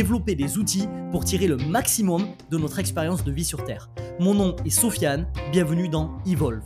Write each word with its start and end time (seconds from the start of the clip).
développer 0.00 0.34
des 0.34 0.56
outils 0.56 0.88
pour 1.10 1.26
tirer 1.26 1.46
le 1.46 1.58
maximum 1.58 2.26
de 2.50 2.56
notre 2.56 2.78
expérience 2.78 3.22
de 3.22 3.30
vie 3.30 3.44
sur 3.44 3.64
Terre. 3.64 3.90
Mon 4.18 4.32
nom 4.32 4.56
est 4.64 4.70
Sofiane, 4.70 5.30
bienvenue 5.52 5.90
dans 5.90 6.16
Evolve. 6.24 6.64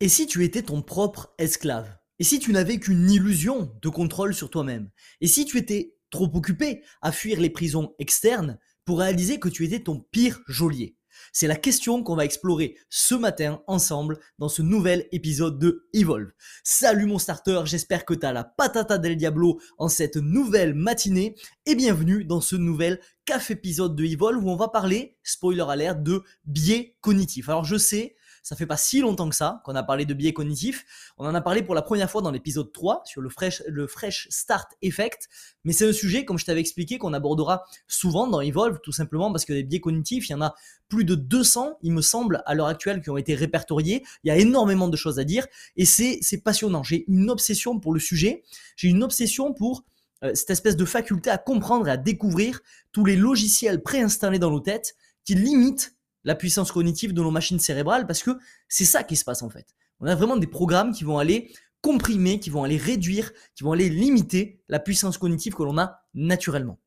Et 0.00 0.08
si 0.08 0.26
tu 0.26 0.44
étais 0.44 0.62
ton 0.62 0.80
propre 0.80 1.34
esclave? 1.36 1.98
Et 2.18 2.24
si 2.24 2.38
tu 2.38 2.54
n'avais 2.54 2.78
qu'une 2.78 3.10
illusion 3.10 3.70
de 3.82 3.88
contrôle 3.90 4.32
sur 4.32 4.48
toi-même? 4.48 4.88
Et 5.20 5.26
si 5.26 5.44
tu 5.44 5.58
étais 5.58 5.94
trop 6.08 6.30
occupé 6.34 6.82
à 7.02 7.12
fuir 7.12 7.38
les 7.38 7.50
prisons 7.50 7.94
externes 7.98 8.58
pour 8.86 9.00
réaliser 9.00 9.38
que 9.38 9.50
tu 9.50 9.66
étais 9.66 9.80
ton 9.80 10.00
pire 10.10 10.40
geôlier? 10.48 10.96
C'est 11.32 11.46
la 11.46 11.56
question 11.56 12.02
qu'on 12.02 12.16
va 12.16 12.24
explorer 12.24 12.76
ce 12.88 13.14
matin 13.14 13.62
ensemble 13.66 14.18
dans 14.38 14.48
ce 14.48 14.62
nouvel 14.62 15.06
épisode 15.12 15.58
de 15.58 15.88
Evolve. 15.92 16.30
Salut 16.64 17.06
mon 17.06 17.18
starter, 17.18 17.60
j'espère 17.64 18.04
que 18.04 18.14
tu 18.14 18.24
as 18.26 18.32
la 18.32 18.44
patata 18.44 18.98
del 18.98 19.16
diablo 19.16 19.60
en 19.78 19.88
cette 19.88 20.16
nouvelle 20.16 20.74
matinée 20.74 21.34
et 21.66 21.74
bienvenue 21.74 22.24
dans 22.24 22.40
ce 22.40 22.56
nouvel 22.56 23.00
café 23.24 23.54
épisode 23.54 23.96
de 23.96 24.04
Evolve 24.04 24.44
où 24.44 24.50
on 24.50 24.56
va 24.56 24.68
parler, 24.68 25.16
spoiler 25.22 25.64
alert, 25.68 26.02
de 26.02 26.22
biais 26.44 26.96
cognitifs. 27.00 27.48
Alors 27.48 27.64
je 27.64 27.76
sais, 27.76 28.14
ça 28.42 28.56
fait 28.56 28.66
pas 28.66 28.76
si 28.76 29.00
longtemps 29.00 29.28
que 29.28 29.36
ça 29.36 29.60
qu'on 29.64 29.74
a 29.74 29.82
parlé 29.82 30.04
de 30.06 30.14
biais 30.14 30.32
cognitifs. 30.32 30.84
On 31.16 31.26
en 31.26 31.34
a 31.34 31.40
parlé 31.40 31.62
pour 31.62 31.74
la 31.74 31.82
première 31.82 32.10
fois 32.10 32.22
dans 32.22 32.30
l'épisode 32.30 32.72
3 32.72 33.02
sur 33.04 33.20
le 33.20 33.28
fresh, 33.28 33.62
le 33.66 33.86
fresh 33.86 34.28
Start 34.30 34.70
Effect. 34.82 35.28
Mais 35.64 35.72
c'est 35.72 35.88
un 35.88 35.92
sujet, 35.92 36.24
comme 36.24 36.38
je 36.38 36.44
t'avais 36.44 36.60
expliqué, 36.60 36.98
qu'on 36.98 37.12
abordera 37.12 37.64
souvent 37.86 38.26
dans 38.26 38.40
Evolve, 38.40 38.78
tout 38.82 38.92
simplement 38.92 39.32
parce 39.32 39.44
que 39.44 39.52
les 39.52 39.62
biais 39.62 39.80
cognitifs, 39.80 40.28
il 40.28 40.32
y 40.32 40.34
en 40.34 40.42
a 40.42 40.54
plus 40.88 41.04
de 41.04 41.14
200, 41.14 41.78
il 41.82 41.92
me 41.92 42.00
semble, 42.00 42.42
à 42.46 42.54
l'heure 42.54 42.66
actuelle, 42.66 43.02
qui 43.02 43.10
ont 43.10 43.16
été 43.16 43.34
répertoriés. 43.34 44.04
Il 44.24 44.28
y 44.28 44.30
a 44.30 44.36
énormément 44.36 44.88
de 44.88 44.96
choses 44.96 45.18
à 45.18 45.24
dire 45.24 45.46
et 45.76 45.84
c'est 45.84 46.42
passionnant. 46.42 46.82
J'ai 46.82 47.04
une 47.08 47.30
obsession 47.30 47.78
pour 47.78 47.92
le 47.92 48.00
sujet. 48.00 48.42
J'ai 48.76 48.88
une 48.88 49.02
obsession 49.02 49.52
pour 49.52 49.84
euh, 50.24 50.34
cette 50.34 50.50
espèce 50.50 50.76
de 50.76 50.84
faculté 50.84 51.30
à 51.30 51.38
comprendre 51.38 51.88
et 51.88 51.90
à 51.90 51.96
découvrir 51.96 52.60
tous 52.92 53.04
les 53.04 53.16
logiciels 53.16 53.82
préinstallés 53.82 54.38
dans 54.38 54.50
nos 54.50 54.60
têtes 54.60 54.96
qui 55.24 55.34
limitent 55.34 55.97
la 56.28 56.34
puissance 56.34 56.70
cognitive 56.72 57.14
de 57.14 57.22
nos 57.22 57.30
machines 57.30 57.58
cérébrales 57.58 58.06
parce 58.06 58.22
que 58.22 58.32
c'est 58.68 58.84
ça 58.84 59.02
qui 59.02 59.16
se 59.16 59.24
passe 59.24 59.42
en 59.42 59.48
fait. 59.48 59.66
On 59.98 60.06
a 60.06 60.14
vraiment 60.14 60.36
des 60.36 60.46
programmes 60.46 60.92
qui 60.92 61.02
vont 61.02 61.18
aller 61.18 61.50
comprimer, 61.80 62.38
qui 62.38 62.50
vont 62.50 62.64
aller 62.64 62.76
réduire, 62.76 63.32
qui 63.54 63.64
vont 63.64 63.72
aller 63.72 63.88
limiter 63.88 64.60
la 64.68 64.78
puissance 64.78 65.16
cognitive 65.16 65.54
que 65.54 65.62
l'on 65.62 65.78
a 65.78 66.02
naturellement. 66.12 66.78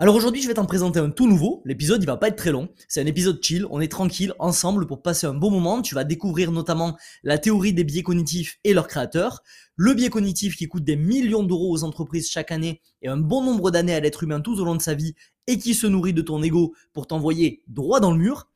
Alors 0.00 0.14
aujourd'hui, 0.14 0.40
je 0.40 0.46
vais 0.46 0.54
t'en 0.54 0.64
présenter 0.64 1.00
un 1.00 1.10
tout 1.10 1.26
nouveau. 1.26 1.60
L'épisode, 1.64 2.00
il 2.00 2.06
va 2.06 2.16
pas 2.16 2.28
être 2.28 2.36
très 2.36 2.52
long. 2.52 2.68
C'est 2.86 3.00
un 3.00 3.06
épisode 3.06 3.42
chill. 3.42 3.66
On 3.68 3.80
est 3.80 3.90
tranquille 3.90 4.32
ensemble 4.38 4.86
pour 4.86 5.02
passer 5.02 5.26
un 5.26 5.34
bon 5.34 5.50
moment. 5.50 5.82
Tu 5.82 5.96
vas 5.96 6.04
découvrir 6.04 6.52
notamment 6.52 6.96
la 7.24 7.36
théorie 7.36 7.72
des 7.72 7.82
biais 7.82 8.04
cognitifs 8.04 8.60
et 8.62 8.74
leurs 8.74 8.86
créateurs. 8.86 9.42
Le 9.74 9.94
biais 9.94 10.08
cognitif 10.08 10.54
qui 10.54 10.68
coûte 10.68 10.84
des 10.84 10.94
millions 10.94 11.42
d'euros 11.42 11.72
aux 11.72 11.82
entreprises 11.82 12.30
chaque 12.30 12.52
année 12.52 12.80
et 13.02 13.08
un 13.08 13.16
bon 13.16 13.42
nombre 13.42 13.72
d'années 13.72 13.92
à 13.92 13.98
l'être 13.98 14.22
humain 14.22 14.40
tout 14.40 14.56
au 14.60 14.64
long 14.64 14.76
de 14.76 14.82
sa 14.82 14.94
vie 14.94 15.16
et 15.48 15.58
qui 15.58 15.74
se 15.74 15.88
nourrit 15.88 16.14
de 16.14 16.22
ton 16.22 16.40
ego 16.44 16.74
pour 16.92 17.08
t'envoyer 17.08 17.64
droit 17.66 17.98
dans 17.98 18.12
le 18.12 18.18
mur. 18.18 18.46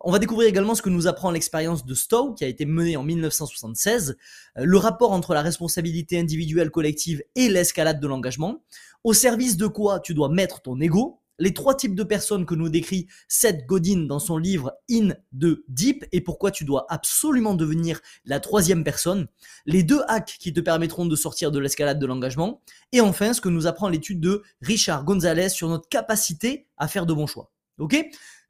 On 0.00 0.12
va 0.12 0.20
découvrir 0.20 0.48
également 0.48 0.76
ce 0.76 0.82
que 0.82 0.90
nous 0.90 1.08
apprend 1.08 1.32
l'expérience 1.32 1.84
de 1.84 1.94
Stowe 1.94 2.34
qui 2.34 2.44
a 2.44 2.48
été 2.48 2.66
menée 2.66 2.96
en 2.96 3.02
1976, 3.02 4.16
euh, 4.56 4.64
le 4.64 4.78
rapport 4.78 5.10
entre 5.10 5.34
la 5.34 5.42
responsabilité 5.42 6.18
individuelle 6.18 6.70
collective 6.70 7.22
et 7.34 7.48
l'escalade 7.48 7.98
de 7.98 8.06
l'engagement, 8.06 8.62
au 9.04 9.12
service 9.12 9.56
de 9.56 9.66
quoi 9.66 10.00
tu 10.00 10.14
dois 10.14 10.28
mettre 10.28 10.60
ton 10.60 10.80
ego, 10.80 11.20
les 11.38 11.54
trois 11.54 11.74
types 11.74 11.94
de 11.94 12.02
personnes 12.02 12.46
que 12.46 12.54
nous 12.54 12.68
décrit 12.68 13.06
Seth 13.28 13.64
Godin 13.66 14.06
dans 14.06 14.18
son 14.18 14.38
livre 14.38 14.74
In 14.90 15.10
the 15.38 15.62
Deep 15.68 16.04
et 16.12 16.20
pourquoi 16.20 16.50
tu 16.50 16.64
dois 16.64 16.86
absolument 16.88 17.54
devenir 17.54 18.00
la 18.24 18.40
troisième 18.40 18.84
personne, 18.84 19.28
les 19.64 19.82
deux 19.82 20.02
hacks 20.08 20.36
qui 20.40 20.52
te 20.52 20.60
permettront 20.60 21.06
de 21.06 21.16
sortir 21.16 21.50
de 21.52 21.58
l'escalade 21.58 21.98
de 21.98 22.06
l'engagement, 22.06 22.60
et 22.92 23.00
enfin 23.00 23.32
ce 23.32 23.40
que 23.40 23.48
nous 23.48 23.66
apprend 23.66 23.88
l'étude 23.88 24.20
de 24.20 24.42
Richard 24.60 25.04
Gonzalez 25.04 25.48
sur 25.48 25.68
notre 25.68 25.88
capacité 25.88 26.66
à 26.76 26.88
faire 26.88 27.06
de 27.06 27.14
bons 27.14 27.26
choix. 27.26 27.52
Ok? 27.78 27.96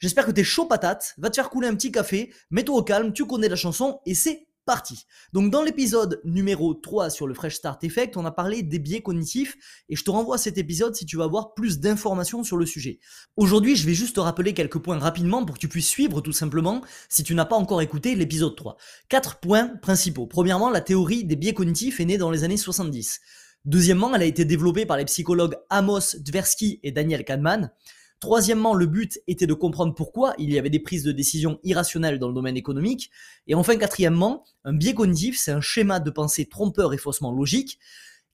J'espère 0.01 0.25
que 0.25 0.31
t'es 0.31 0.45
chaud 0.45 0.67
patate, 0.67 1.15
va 1.19 1.29
te 1.29 1.35
faire 1.35 1.51
couler 1.51 1.69
un 1.69 1.75
petit 1.75 1.93
café, 1.93 2.33
mets-toi 2.51 2.77
au 2.77 2.83
calme, 2.83 3.13
tu 3.13 3.27
connais 3.27 3.49
la 3.49 3.57
chanson 3.57 4.01
et 4.07 4.15
c'est 4.15 4.48
Donc 5.33 5.51
dans 5.51 5.63
l'épisode 5.63 6.21
numéro 6.25 6.75
3 6.75 7.11
sur 7.11 7.27
le 7.27 7.35
Fresh 7.35 7.57
Start 7.57 7.83
Effect, 7.85 8.17
on 8.17 8.25
a 8.25 8.31
parlé 8.31 8.63
des 8.63 8.79
biais 8.79 9.01
cognitifs 9.01 9.57
et 9.89 9.97
je 9.97 10.05
te 10.05 10.11
renvoie 10.11 10.35
à 10.35 10.39
cet 10.39 10.59
épisode 10.59 10.95
si 10.95 11.07
tu 11.07 11.17
veux 11.17 11.23
avoir 11.23 11.55
plus 11.55 11.81
d'informations 11.81 12.45
sur 12.45 12.57
le 12.57 12.67
sujet. 12.67 12.99
Aujourd'hui, 13.37 13.77
je 13.77 13.87
vais 13.87 13.95
juste 13.95 14.17
te 14.17 14.21
rappeler 14.21 14.55
quelques 14.55 14.79
points 14.79 14.99
rapidement 14.99 15.45
pour 15.45 15.55
que 15.55 15.61
tu 15.61 15.69
puisses 15.69 15.89
suivre 15.89 16.21
tout 16.21 16.33
simplement 16.33 16.83
si 17.09 17.23
tu 17.23 17.35
n'as 17.35 17.47
pas 17.47 17.57
encore 17.57 17.83
écouté 17.83 18.15
l'épisode 18.15 18.57
3. 18.57 18.77
Quatre 19.09 19.41
points 19.41 19.69
principaux. 19.81 20.27
Premièrement, 20.27 20.71
la 20.71 20.81
théorie 20.81 21.25
des 21.25 21.37
biais 21.37 21.55
cognitifs 21.55 22.01
est 22.01 22.05
née 22.05 22.19
dans 22.19 22.31
les 22.31 22.45
années 22.45 22.57
70. 22.57 23.21
Deuxièmement, 23.65 24.15
elle 24.15 24.23
a 24.23 24.27
été 24.27 24.45
développée 24.45 24.87
par 24.87 24.97
les 24.97 25.05
psychologues 25.05 25.57
Amos 25.71 26.17
Tversky 26.25 26.81
et 26.83 26.93
Daniel 26.93 27.25
Kahneman. 27.25 27.71
Troisièmement, 28.21 28.75
le 28.75 28.87
but 28.87 29.21
était 29.29 29.47
de 29.47 29.55
comprendre 29.55 29.95
pourquoi 29.95 30.35
il 30.39 30.53
y 30.53 30.59
avait 30.59 30.71
des 30.71 30.81
prises 30.81 31.05
de 31.05 31.13
décision 31.13 31.61
irrationnelles 31.63 32.19
dans 32.19 32.29
le 32.29 32.35
domaine 32.35 32.57
économique. 32.57 33.11
Et 33.47 33.55
enfin, 33.55 33.77
quatrièmement, 33.77 34.45
un 34.65 34.73
biais 34.73 34.95
cognitif, 34.95 35.39
c'est 35.39 35.53
un 35.53 35.61
schéma 35.61 36.01
de 36.01 36.11
pensée 36.11 36.47
trompeur 36.47 36.93
et 36.93 36.99
faussement 36.99 37.33
logique 37.33 37.79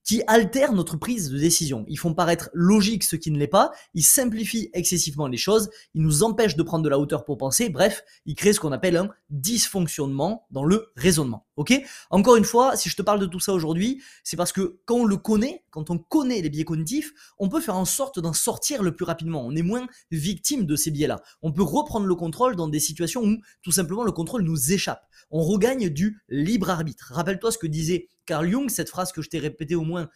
qui 0.03 0.21
altèrent 0.27 0.73
notre 0.73 0.97
prise 0.97 1.29
de 1.29 1.37
décision. 1.37 1.83
Ils 1.87 1.97
font 1.97 2.13
paraître 2.13 2.49
logique 2.53 3.03
ce 3.03 3.15
qui 3.15 3.31
ne 3.31 3.39
l'est 3.39 3.47
pas, 3.47 3.71
ils 3.93 4.03
simplifient 4.03 4.69
excessivement 4.73 5.27
les 5.27 5.37
choses, 5.37 5.69
ils 5.95 6.03
nous 6.03 6.23
empêchent 6.23 6.55
de 6.55 6.63
prendre 6.63 6.83
de 6.83 6.89
la 6.89 6.99
hauteur 6.99 7.25
pour 7.25 7.37
penser, 7.37 7.69
bref, 7.69 8.03
ils 8.25 8.35
créent 8.35 8.53
ce 8.53 8.59
qu'on 8.59 8.71
appelle 8.71 8.97
un 8.97 9.09
dysfonctionnement 9.29 10.45
dans 10.51 10.63
le 10.63 10.91
raisonnement. 10.95 11.44
Ok? 11.57 11.73
Encore 12.09 12.35
une 12.35 12.43
fois, 12.43 12.75
si 12.75 12.89
je 12.89 12.95
te 12.95 13.01
parle 13.01 13.19
de 13.19 13.25
tout 13.25 13.39
ça 13.39 13.53
aujourd'hui, 13.53 14.01
c'est 14.23 14.35
parce 14.35 14.51
que 14.51 14.79
quand 14.85 14.95
on 14.95 15.05
le 15.05 15.15
connaît, 15.15 15.63
quand 15.69 15.89
on 15.89 15.97
connaît 15.97 16.41
les 16.41 16.49
biais 16.49 16.65
cognitifs, 16.65 17.13
on 17.37 17.47
peut 17.47 17.61
faire 17.61 17.77
en 17.77 17.85
sorte 17.85 18.19
d'en 18.19 18.33
sortir 18.33 18.83
le 18.83 18.93
plus 18.93 19.05
rapidement. 19.05 19.45
On 19.45 19.55
est 19.55 19.61
moins 19.61 19.87
victime 20.11 20.65
de 20.65 20.75
ces 20.75 20.91
biais-là. 20.91 21.21
On 21.41 21.53
peut 21.53 21.63
reprendre 21.63 22.07
le 22.07 22.15
contrôle 22.15 22.55
dans 22.55 22.67
des 22.67 22.79
situations 22.79 23.23
où 23.23 23.37
tout 23.61 23.71
simplement 23.71 24.03
le 24.03 24.11
contrôle 24.11 24.41
nous 24.41 24.73
échappe. 24.73 25.07
On 25.31 25.41
regagne 25.41 25.89
du 25.89 26.21
libre 26.27 26.69
arbitre. 26.69 27.11
Rappelle-toi 27.13 27.51
ce 27.51 27.57
que 27.57 27.67
disait 27.67 28.09
Carl 28.25 28.49
Jung, 28.49 28.69
cette 28.69 28.89
phrase 28.89 29.13
que 29.13 29.21
je 29.21 29.29
t'ai 29.29 29.39
répétée 29.39 29.75
au 29.75 29.83
moins 29.83 30.09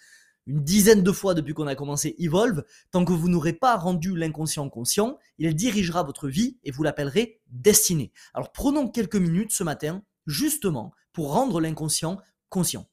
une 0.49 0.63
dizaine 0.63 1.03
de 1.03 1.11
fois 1.11 1.35
depuis 1.35 1.53
qu'on 1.53 1.67
a 1.67 1.75
commencé 1.75 2.16
Evolve, 2.17 2.63
tant 2.91 3.05
que 3.05 3.13
vous 3.13 3.29
n'aurez 3.29 3.53
pas 3.53 3.78
rendu 3.78 4.16
l'inconscient 4.16 4.67
conscient, 4.67 5.19
il 5.38 5.53
dirigera 5.55 6.01
votre 6.01 6.28
vie 6.28 6.57
et 6.63 6.72
vous 6.72 6.81
l'appellerez 6.81 7.39
destinée. 7.47 8.11
Alors 8.33 8.51
prenons 8.51 8.89
quelques 8.89 9.16
minutes 9.16 9.51
ce 9.51 9.63
matin, 9.63 10.03
justement, 10.29 10.94
pour 11.12 11.34
rendre 11.34 11.59
l'inconscient 11.59 12.19
conscient. 12.50 12.88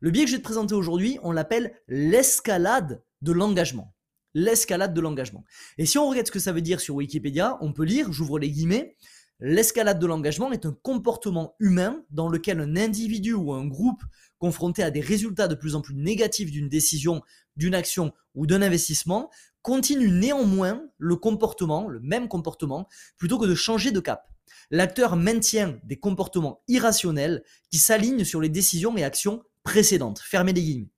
Le 0.00 0.10
biais 0.10 0.24
que 0.24 0.30
je 0.30 0.36
vais 0.36 0.42
te 0.42 0.44
présenter 0.44 0.74
aujourd'hui, 0.74 1.18
on 1.22 1.32
l'appelle 1.32 1.74
l'escalade 1.86 3.02
de 3.22 3.32
l'engagement. 3.32 3.94
L'escalade 4.34 4.94
de 4.94 5.00
l'engagement. 5.00 5.44
Et 5.78 5.86
si 5.86 5.98
on 5.98 6.08
regarde 6.08 6.26
ce 6.26 6.32
que 6.32 6.38
ça 6.38 6.52
veut 6.52 6.60
dire 6.60 6.80
sur 6.80 6.96
Wikipédia, 6.96 7.58
on 7.60 7.72
peut 7.72 7.84
lire, 7.84 8.12
j'ouvre 8.12 8.38
les 8.38 8.50
guillemets, 8.50 8.96
L'escalade 9.40 10.00
de 10.00 10.06
l'engagement 10.06 10.50
est 10.50 10.66
un 10.66 10.76
comportement 10.82 11.54
humain 11.60 12.04
dans 12.10 12.28
lequel 12.28 12.58
un 12.58 12.74
individu 12.76 13.34
ou 13.34 13.52
un 13.52 13.66
groupe 13.66 14.02
confronté 14.38 14.82
à 14.82 14.90
des 14.90 15.00
résultats 15.00 15.46
de 15.46 15.54
plus 15.54 15.76
en 15.76 15.80
plus 15.80 15.94
négatifs 15.94 16.50
d'une 16.50 16.68
décision, 16.68 17.22
d'une 17.54 17.74
action 17.74 18.12
ou 18.34 18.48
d'un 18.48 18.62
investissement 18.62 19.30
continue 19.62 20.10
néanmoins 20.10 20.82
le 20.98 21.14
comportement, 21.14 21.86
le 21.86 22.00
même 22.00 22.26
comportement, 22.26 22.88
plutôt 23.16 23.38
que 23.38 23.46
de 23.46 23.54
changer 23.54 23.92
de 23.92 24.00
cap. 24.00 24.26
L'acteur 24.70 25.16
maintient 25.16 25.78
des 25.84 25.98
comportements 25.98 26.62
irrationnels 26.68 27.42
qui 27.70 27.78
s'alignent 27.78 28.24
sur 28.24 28.40
les 28.40 28.48
décisions 28.48 28.96
et 28.96 29.04
actions 29.04 29.42
précédentes. 29.62 30.20
Fermez 30.20 30.52
les 30.52 30.62
guillemets. 30.62 30.90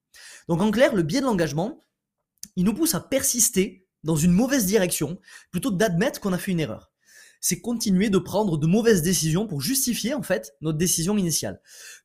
Donc 0.49 0.61
en 0.61 0.71
clair, 0.71 0.95
le 0.95 1.03
biais 1.03 1.21
de 1.21 1.27
l'engagement, 1.27 1.85
il 2.57 2.65
nous 2.65 2.75
pousse 2.75 2.95
à 2.95 3.01
persister 3.01 3.87
dans 4.05 4.17
une 4.17 4.33
mauvaise 4.33 4.67
direction 4.67 5.19
plutôt 5.51 5.71
que 5.71 5.77
d'admettre 5.77 6.21
qu'on 6.21 6.33
a 6.33 6.39
fait 6.39 6.53
une 6.53 6.61
erreur 6.61 6.91
c'est 7.41 7.61
continuer 7.61 8.11
de 8.11 8.19
prendre 8.19 8.59
de 8.59 8.67
mauvaises 8.67 9.03
décisions 9.03 9.47
pour 9.47 9.61
justifier 9.61 10.15
en 10.15 10.23
fait 10.23 10.55
notre 10.61 10.79
décision 10.79 11.17
initiale. 11.17 11.61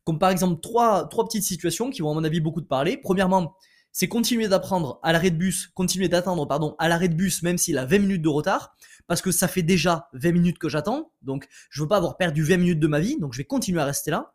Comme 0.06 0.18
par 0.18 0.30
exemple 0.30 0.62
trois, 0.62 1.08
trois 1.10 1.26
petites 1.26 1.44
situations 1.44 1.90
qui 1.90 2.02
vont 2.02 2.12
à 2.12 2.14
mon 2.14 2.24
avis 2.24 2.40
beaucoup 2.40 2.62
de 2.62 2.68
parler. 2.68 2.98
Premièrement, 2.98 3.56
c'est 3.98 4.10
continuer 4.10 4.50
d'apprendre 4.50 5.00
à 5.04 5.14
l'arrêt 5.14 5.32
de 5.32 5.38
bus, 5.38 5.72
continuer 5.74 6.10
d'attendre 6.10 6.46
pardon 6.46 6.76
à 6.80 6.90
l'arrêt 6.90 7.08
de 7.08 7.14
bus 7.14 7.44
même 7.44 7.58
s'il 7.58 7.78
a 7.78 7.86
20 7.86 8.00
minutes 8.00 8.22
de 8.22 8.28
retard 8.28 8.76
parce 9.08 9.22
que 9.22 9.32
ça 9.32 9.48
fait 9.48 9.62
déjà 9.62 10.10
20 10.12 10.34
minutes 10.34 10.60
que 10.60 10.68
j'attends. 10.68 11.14
Donc 11.22 11.48
je 11.70 11.82
veux 11.82 11.88
pas 11.88 11.96
avoir 11.96 12.18
perdu 12.18 12.44
20 12.44 12.58
minutes 12.58 12.80
de 12.82 12.88
ma 12.88 13.00
vie, 13.00 13.18
donc 13.18 13.32
je 13.32 13.38
vais 13.38 13.46
continuer 13.46 13.80
à 13.80 13.86
rester 13.86 14.12
là. 14.12 14.34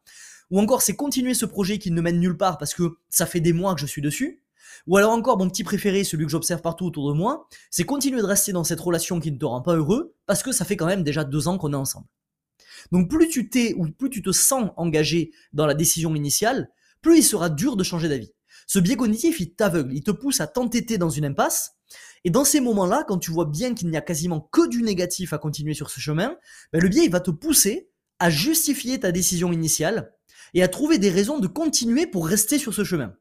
Ou 0.50 0.60
encore 0.60 0.80
c'est 0.80 0.96
continuer 0.96 1.34
ce 1.34 1.44
projet 1.44 1.76
qui 1.76 1.90
ne 1.90 2.00
mène 2.00 2.18
nulle 2.20 2.38
part 2.38 2.56
parce 2.56 2.72
que 2.72 2.96
ça 3.10 3.26
fait 3.26 3.40
des 3.40 3.52
mois 3.52 3.74
que 3.74 3.82
je 3.82 3.86
suis 3.86 4.00
dessus. 4.00 4.42
Ou 4.86 4.96
alors 4.96 5.12
encore, 5.12 5.36
mon 5.36 5.50
petit 5.50 5.62
préféré, 5.62 6.04
celui 6.04 6.24
que 6.24 6.30
j'observe 6.30 6.62
partout 6.62 6.86
autour 6.86 7.12
de 7.12 7.14
moi, 7.14 7.46
c'est 7.70 7.84
continuer 7.84 8.22
de 8.22 8.26
rester 8.26 8.52
dans 8.52 8.64
cette 8.64 8.80
relation 8.80 9.20
qui 9.20 9.30
ne 9.30 9.36
te 9.36 9.44
rend 9.44 9.60
pas 9.60 9.76
heureux, 9.76 10.14
parce 10.24 10.42
que 10.42 10.52
ça 10.52 10.64
fait 10.64 10.78
quand 10.78 10.86
même 10.86 11.02
déjà 11.02 11.22
deux 11.22 11.48
ans 11.48 11.58
qu'on 11.58 11.74
est 11.74 11.76
ensemble. 11.76 12.06
Donc 12.92 13.10
plus 13.10 13.28
tu 13.28 13.50
t'es 13.50 13.74
ou 13.76 13.90
plus 13.90 14.08
tu 14.08 14.22
te 14.22 14.32
sens 14.32 14.70
engagé 14.78 15.32
dans 15.52 15.66
la 15.66 15.74
décision 15.74 16.14
initiale, 16.14 16.70
plus 17.02 17.18
il 17.18 17.22
sera 17.22 17.50
dur 17.50 17.76
de 17.76 17.84
changer 17.84 18.08
d'avis. 18.08 18.32
Ce 18.72 18.78
biais 18.78 18.94
cognitif, 18.94 19.40
il 19.40 19.52
t'aveugle, 19.52 19.92
il 19.92 20.04
te 20.04 20.12
pousse 20.12 20.40
à 20.40 20.46
t'entêter 20.46 20.96
dans 20.96 21.10
une 21.10 21.24
impasse. 21.24 21.72
Et 22.22 22.30
dans 22.30 22.44
ces 22.44 22.60
moments-là, 22.60 23.04
quand 23.08 23.18
tu 23.18 23.32
vois 23.32 23.46
bien 23.46 23.74
qu'il 23.74 23.88
n'y 23.88 23.96
a 23.96 24.00
quasiment 24.00 24.48
que 24.52 24.68
du 24.68 24.84
négatif 24.84 25.32
à 25.32 25.38
continuer 25.38 25.74
sur 25.74 25.90
ce 25.90 25.98
chemin, 25.98 26.36
ben 26.72 26.80
le 26.80 26.88
biais 26.88 27.08
va 27.08 27.18
te 27.18 27.32
pousser 27.32 27.90
à 28.20 28.30
justifier 28.30 29.00
ta 29.00 29.10
décision 29.10 29.50
initiale 29.50 30.14
et 30.54 30.62
à 30.62 30.68
trouver 30.68 30.98
des 30.98 31.10
raisons 31.10 31.40
de 31.40 31.48
continuer 31.48 32.06
pour 32.06 32.28
rester 32.28 32.60
sur 32.60 32.72
ce 32.72 32.84
chemin. 32.84 33.12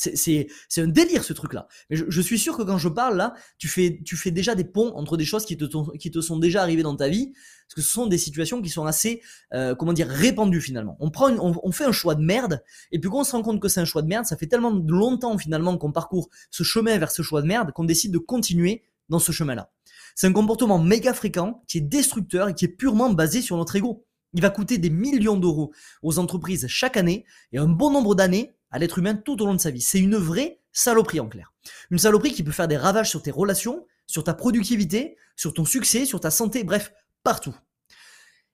C'est 0.00 0.48
un 0.78 0.86
délire 0.86 1.24
ce 1.24 1.32
truc-là. 1.32 1.68
Mais 1.90 1.96
je, 1.96 2.20
suis 2.20 2.38
sûr 2.38 2.56
que 2.56 2.62
quand 2.62 2.78
je 2.78 2.88
parle 2.88 3.16
là, 3.16 3.34
tu 3.58 3.68
fais, 3.68 4.00
tu 4.04 4.16
fais 4.16 4.30
déjà 4.30 4.54
des 4.54 4.64
ponts 4.64 4.92
entre 4.96 5.16
des 5.16 5.24
choses 5.24 5.44
qui 5.44 5.56
te, 5.56 5.96
qui 5.96 6.10
te 6.10 6.20
sont 6.20 6.38
déjà 6.38 6.62
arrivées 6.62 6.82
dans 6.82 6.96
ta 6.96 7.08
vie, 7.08 7.32
parce 7.68 7.74
que 7.76 7.82
ce 7.82 7.90
sont 7.90 8.06
des 8.06 8.18
situations 8.18 8.62
qui 8.62 8.68
sont 8.68 8.86
assez, 8.86 9.22
euh, 9.54 9.74
comment 9.74 9.92
dire, 9.92 10.08
répandues 10.08 10.60
finalement. 10.60 10.96
On 11.00 11.10
prend, 11.10 11.30
on, 11.38 11.72
fait 11.72 11.84
un 11.84 11.92
choix 11.92 12.14
de 12.14 12.22
merde, 12.22 12.62
et 12.92 12.98
puis 12.98 13.10
quand 13.10 13.20
on 13.20 13.24
se 13.24 13.32
rend 13.32 13.42
compte 13.42 13.60
que 13.60 13.68
c'est 13.68 13.80
un 13.80 13.84
choix 13.84 14.02
de 14.02 14.08
merde, 14.08 14.24
ça 14.26 14.36
fait 14.36 14.46
tellement 14.46 14.70
longtemps 14.70 15.36
finalement 15.38 15.76
qu'on 15.76 15.92
parcourt 15.92 16.30
ce 16.50 16.62
chemin 16.62 16.98
vers 16.98 17.10
ce 17.10 17.22
choix 17.22 17.42
de 17.42 17.46
merde 17.46 17.72
qu'on 17.72 17.84
décide 17.84 18.12
de 18.12 18.18
continuer 18.18 18.82
dans 19.08 19.18
ce 19.18 19.32
chemin-là. 19.32 19.70
C'est 20.14 20.26
un 20.26 20.32
comportement 20.32 20.78
méga 20.78 21.14
fréquent, 21.14 21.62
qui 21.68 21.78
est 21.78 21.82
destructeur 21.82 22.48
et 22.48 22.54
qui 22.54 22.64
est 22.64 22.68
purement 22.68 23.10
basé 23.10 23.42
sur 23.42 23.56
notre 23.56 23.76
ego. 23.76 24.04
Il 24.34 24.42
va 24.42 24.50
coûter 24.50 24.78
des 24.78 24.90
millions 24.90 25.36
d'euros 25.36 25.72
aux 26.02 26.18
entreprises 26.18 26.66
chaque 26.68 26.96
année 26.96 27.24
et 27.52 27.58
un 27.58 27.66
bon 27.66 27.90
nombre 27.90 28.14
d'années 28.14 28.52
à 28.70 28.78
l'être 28.78 28.98
humain 28.98 29.14
tout 29.14 29.42
au 29.42 29.46
long 29.46 29.54
de 29.54 29.60
sa 29.60 29.70
vie. 29.70 29.80
C'est 29.80 29.98
une 29.98 30.16
vraie 30.16 30.60
saloperie 30.72 31.20
en 31.20 31.28
clair. 31.28 31.52
Une 31.90 31.98
saloperie 31.98 32.32
qui 32.32 32.42
peut 32.42 32.52
faire 32.52 32.68
des 32.68 32.76
ravages 32.76 33.10
sur 33.10 33.22
tes 33.22 33.30
relations, 33.30 33.86
sur 34.06 34.24
ta 34.24 34.34
productivité, 34.34 35.16
sur 35.36 35.54
ton 35.54 35.64
succès, 35.64 36.04
sur 36.04 36.20
ta 36.20 36.30
santé, 36.30 36.64
bref, 36.64 36.92
partout. 37.22 37.54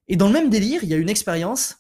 Et 0.09 0.17
dans 0.17 0.27
le 0.27 0.33
même 0.33 0.51
délire, 0.51 0.85
il 0.85 0.89
y 0.89 0.95
a 0.95 0.97
une 0.97 1.09
expérience 1.09 1.79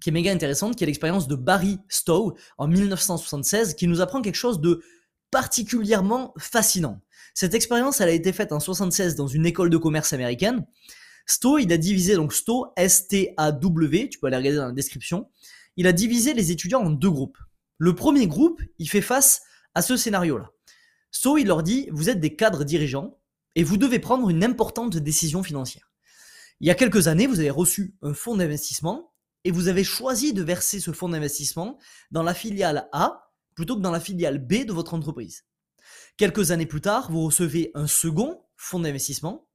qui 0.00 0.10
est 0.10 0.12
méga 0.12 0.32
intéressante, 0.32 0.76
qui 0.76 0.84
est 0.84 0.86
l'expérience 0.86 1.28
de 1.28 1.36
Barry 1.36 1.78
Stowe 1.88 2.34
en 2.58 2.66
1976, 2.66 3.74
qui 3.74 3.86
nous 3.86 4.00
apprend 4.00 4.20
quelque 4.20 4.34
chose 4.34 4.60
de 4.60 4.82
particulièrement 5.30 6.34
fascinant. 6.38 7.00
Cette 7.34 7.54
expérience, 7.54 8.00
elle 8.00 8.08
a 8.08 8.12
été 8.12 8.32
faite 8.32 8.52
en 8.52 8.60
76 8.60 9.14
dans 9.14 9.26
une 9.26 9.46
école 9.46 9.70
de 9.70 9.76
commerce 9.76 10.12
américaine. 10.12 10.66
Stowe, 11.26 11.58
il 11.58 11.72
a 11.72 11.76
divisé 11.76 12.14
donc 12.14 12.32
Stowe, 12.32 12.72
S-T-A-W, 12.76 14.08
tu 14.08 14.18
peux 14.18 14.26
aller 14.26 14.36
regarder 14.36 14.58
dans 14.58 14.66
la 14.66 14.72
description. 14.72 15.28
Il 15.76 15.86
a 15.86 15.92
divisé 15.92 16.34
les 16.34 16.50
étudiants 16.50 16.82
en 16.82 16.90
deux 16.90 17.10
groupes. 17.10 17.38
Le 17.78 17.94
premier 17.94 18.26
groupe, 18.26 18.62
il 18.78 18.88
fait 18.88 19.02
face 19.02 19.42
à 19.74 19.82
ce 19.82 19.96
scénario-là. 19.96 20.50
So, 21.10 21.36
il 21.36 21.46
leur 21.46 21.62
dit, 21.62 21.88
vous 21.92 22.08
êtes 22.08 22.20
des 22.20 22.34
cadres 22.34 22.64
dirigeants 22.64 23.18
et 23.54 23.64
vous 23.64 23.76
devez 23.76 23.98
prendre 23.98 24.28
une 24.30 24.44
importante 24.44 24.96
décision 24.96 25.42
financière. 25.42 25.90
Il 26.60 26.66
y 26.66 26.70
a 26.70 26.74
quelques 26.74 27.08
années, 27.08 27.26
vous 27.26 27.40
avez 27.40 27.50
reçu 27.50 27.94
un 28.02 28.14
fonds 28.14 28.36
d'investissement 28.36 29.12
et 29.44 29.50
vous 29.50 29.68
avez 29.68 29.84
choisi 29.84 30.32
de 30.32 30.42
verser 30.42 30.80
ce 30.80 30.92
fonds 30.92 31.08
d'investissement 31.08 31.78
dans 32.10 32.22
la 32.22 32.34
filiale 32.34 32.88
A 32.92 33.32
plutôt 33.54 33.76
que 33.76 33.80
dans 33.80 33.90
la 33.90 34.00
filiale 34.00 34.38
B 34.38 34.64
de 34.64 34.72
votre 34.72 34.94
entreprise. 34.94 35.44
Quelques 36.16 36.50
années 36.50 36.66
plus 36.66 36.80
tard, 36.80 37.10
vous 37.10 37.24
recevez 37.24 37.70
un 37.74 37.86
second 37.86 38.42
fonds 38.56 38.80
d'investissement 38.80 39.45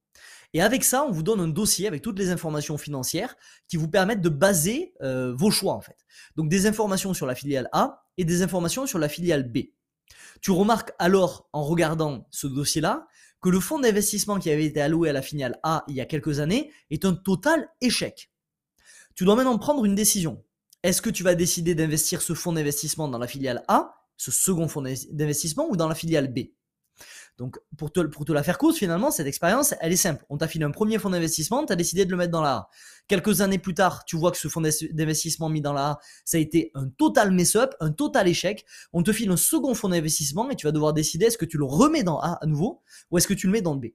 et 0.54 0.60
avec 0.60 0.84
ça, 0.84 1.04
on 1.04 1.10
vous 1.10 1.22
donne 1.22 1.40
un 1.40 1.48
dossier 1.48 1.86
avec 1.86 2.02
toutes 2.02 2.18
les 2.18 2.30
informations 2.30 2.76
financières 2.76 3.36
qui 3.68 3.76
vous 3.76 3.88
permettent 3.88 4.20
de 4.20 4.28
baser 4.28 4.92
euh, 5.02 5.32
vos 5.34 5.50
choix 5.50 5.74
en 5.74 5.80
fait. 5.80 5.96
Donc 6.36 6.48
des 6.48 6.66
informations 6.66 7.14
sur 7.14 7.26
la 7.26 7.34
filiale 7.34 7.68
A 7.72 8.04
et 8.18 8.24
des 8.24 8.42
informations 8.42 8.86
sur 8.86 8.98
la 8.98 9.08
filiale 9.08 9.50
B. 9.50 9.58
Tu 10.42 10.50
remarques 10.50 10.92
alors 10.98 11.48
en 11.52 11.64
regardant 11.64 12.26
ce 12.30 12.46
dossier-là 12.46 13.06
que 13.40 13.48
le 13.48 13.60
fonds 13.60 13.78
d'investissement 13.78 14.38
qui 14.38 14.50
avait 14.50 14.66
été 14.66 14.80
alloué 14.80 15.08
à 15.08 15.12
la 15.12 15.22
filiale 15.22 15.58
A 15.62 15.84
il 15.88 15.96
y 15.96 16.00
a 16.00 16.06
quelques 16.06 16.40
années 16.40 16.70
est 16.90 17.04
un 17.04 17.14
total 17.14 17.68
échec. 17.80 18.30
Tu 19.14 19.24
dois 19.24 19.36
maintenant 19.36 19.58
prendre 19.58 19.84
une 19.84 19.94
décision. 19.94 20.44
Est-ce 20.82 21.00
que 21.00 21.10
tu 21.10 21.22
vas 21.22 21.34
décider 21.34 21.74
d'investir 21.74 22.22
ce 22.22 22.34
fonds 22.34 22.52
d'investissement 22.52 23.08
dans 23.08 23.18
la 23.18 23.26
filiale 23.26 23.62
A, 23.68 23.94
ce 24.16 24.30
second 24.30 24.68
fonds 24.68 24.82
d'investissement, 24.82 25.68
ou 25.68 25.76
dans 25.76 25.88
la 25.88 25.94
filiale 25.94 26.32
B? 26.32 26.40
Donc, 27.38 27.58
pour 27.78 27.90
te, 27.90 28.00
pour 28.00 28.24
te 28.24 28.32
la 28.32 28.42
faire 28.42 28.58
courte, 28.58 28.76
finalement, 28.76 29.10
cette 29.10 29.26
expérience, 29.26 29.74
elle 29.80 29.92
est 29.92 29.96
simple. 29.96 30.24
On 30.28 30.36
t'a 30.36 30.48
filé 30.48 30.64
un 30.64 30.70
premier 30.70 30.98
fonds 30.98 31.10
d'investissement, 31.10 31.64
tu 31.64 31.72
as 31.72 31.76
décidé 31.76 32.04
de 32.04 32.10
le 32.10 32.16
mettre 32.16 32.30
dans 32.30 32.42
la 32.42 32.52
A. 32.52 32.68
Quelques 33.08 33.40
années 33.40 33.58
plus 33.58 33.74
tard, 33.74 34.04
tu 34.04 34.16
vois 34.16 34.30
que 34.30 34.36
ce 34.36 34.48
fonds 34.48 34.60
d'investissement 34.60 35.48
mis 35.48 35.62
dans 35.62 35.72
la 35.72 35.92
A, 35.92 35.98
ça 36.24 36.36
a 36.36 36.40
été 36.40 36.70
un 36.74 36.88
total 36.88 37.32
mess-up, 37.32 37.74
un 37.80 37.90
total 37.90 38.28
échec. 38.28 38.66
On 38.92 39.02
te 39.02 39.12
file 39.12 39.30
un 39.30 39.36
second 39.36 39.74
fonds 39.74 39.88
d'investissement 39.88 40.50
et 40.50 40.56
tu 40.56 40.66
vas 40.66 40.72
devoir 40.72 40.92
décider 40.92 41.26
est-ce 41.26 41.38
que 41.38 41.46
tu 41.46 41.56
le 41.56 41.64
remets 41.64 42.04
dans 42.04 42.20
A 42.20 42.38
à 42.40 42.46
nouveau 42.46 42.82
ou 43.10 43.18
est-ce 43.18 43.26
que 43.26 43.34
tu 43.34 43.46
le 43.46 43.52
mets 43.52 43.62
dans 43.62 43.76
B? 43.76 43.86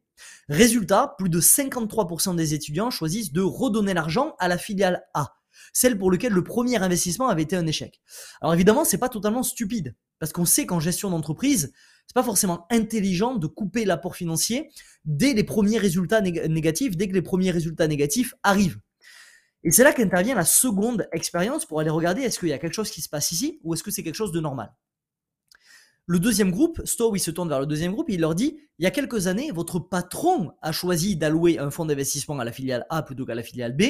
Résultat, 0.49 1.15
plus 1.17 1.29
de 1.29 1.39
53% 1.39 2.35
des 2.35 2.53
étudiants 2.53 2.89
choisissent 2.89 3.31
de 3.31 3.41
redonner 3.41 3.93
l'argent 3.93 4.35
à 4.39 4.47
la 4.47 4.57
filiale 4.57 5.03
A 5.13 5.35
celle 5.73 5.97
pour 5.97 6.11
laquelle 6.11 6.33
le 6.33 6.43
premier 6.43 6.77
investissement 6.77 7.29
avait 7.29 7.43
été 7.43 7.55
un 7.55 7.67
échec. 7.67 8.01
Alors 8.41 8.53
évidemment, 8.53 8.85
c'est 8.85 8.97
pas 8.97 9.09
totalement 9.09 9.43
stupide, 9.43 9.95
parce 10.19 10.33
qu'on 10.33 10.45
sait 10.45 10.65
qu'en 10.65 10.79
gestion 10.79 11.09
d'entreprise, 11.09 11.73
c'est 12.07 12.13
pas 12.13 12.23
forcément 12.23 12.65
intelligent 12.69 13.35
de 13.35 13.47
couper 13.47 13.85
l'apport 13.85 14.15
financier 14.15 14.69
dès 15.05 15.33
les 15.33 15.43
premiers 15.43 15.77
résultats 15.77 16.21
négatifs, 16.21 16.95
dès 16.95 17.07
que 17.07 17.13
les 17.13 17.21
premiers 17.21 17.51
résultats 17.51 17.87
négatifs 17.87 18.33
arrivent. 18.43 18.79
Et 19.63 19.71
c'est 19.71 19.83
là 19.83 19.91
qu'intervient 19.91 20.35
la 20.35 20.45
seconde 20.45 21.07
expérience 21.11 21.65
pour 21.65 21.79
aller 21.79 21.89
regarder 21.89 22.21
est-ce 22.21 22.39
qu'il 22.39 22.49
y 22.49 22.53
a 22.53 22.57
quelque 22.57 22.73
chose 22.73 22.89
qui 22.89 23.01
se 23.01 23.09
passe 23.09 23.31
ici 23.31 23.59
ou 23.63 23.73
est-ce 23.73 23.83
que 23.83 23.91
c'est 23.91 24.03
quelque 24.03 24.15
chose 24.15 24.31
de 24.31 24.39
normal? 24.39 24.73
Le 26.05 26.19
deuxième 26.19 26.51
groupe, 26.51 26.81
Stowe, 26.85 27.17
il 27.17 27.19
se 27.19 27.31
tourne 27.31 27.49
vers 27.49 27.59
le 27.59 27.65
deuxième 27.65 27.91
groupe 27.91 28.09
et 28.09 28.13
il 28.13 28.21
leur 28.21 28.33
dit 28.33 28.57
il 28.79 28.83
y 28.83 28.87
a 28.87 28.91
quelques 28.91 29.27
années, 29.27 29.51
votre 29.51 29.79
patron 29.79 30.53
a 30.61 30.71
choisi 30.71 31.17
d'allouer 31.17 31.59
un 31.59 31.69
fonds 31.69 31.85
d'investissement 31.85 32.39
à 32.39 32.45
la 32.45 32.53
filiale 32.53 32.85
A 32.89 33.03
plutôt 33.03 33.25
qu'à 33.25 33.35
la 33.35 33.43
filiale 33.43 33.75
B. 33.75 33.83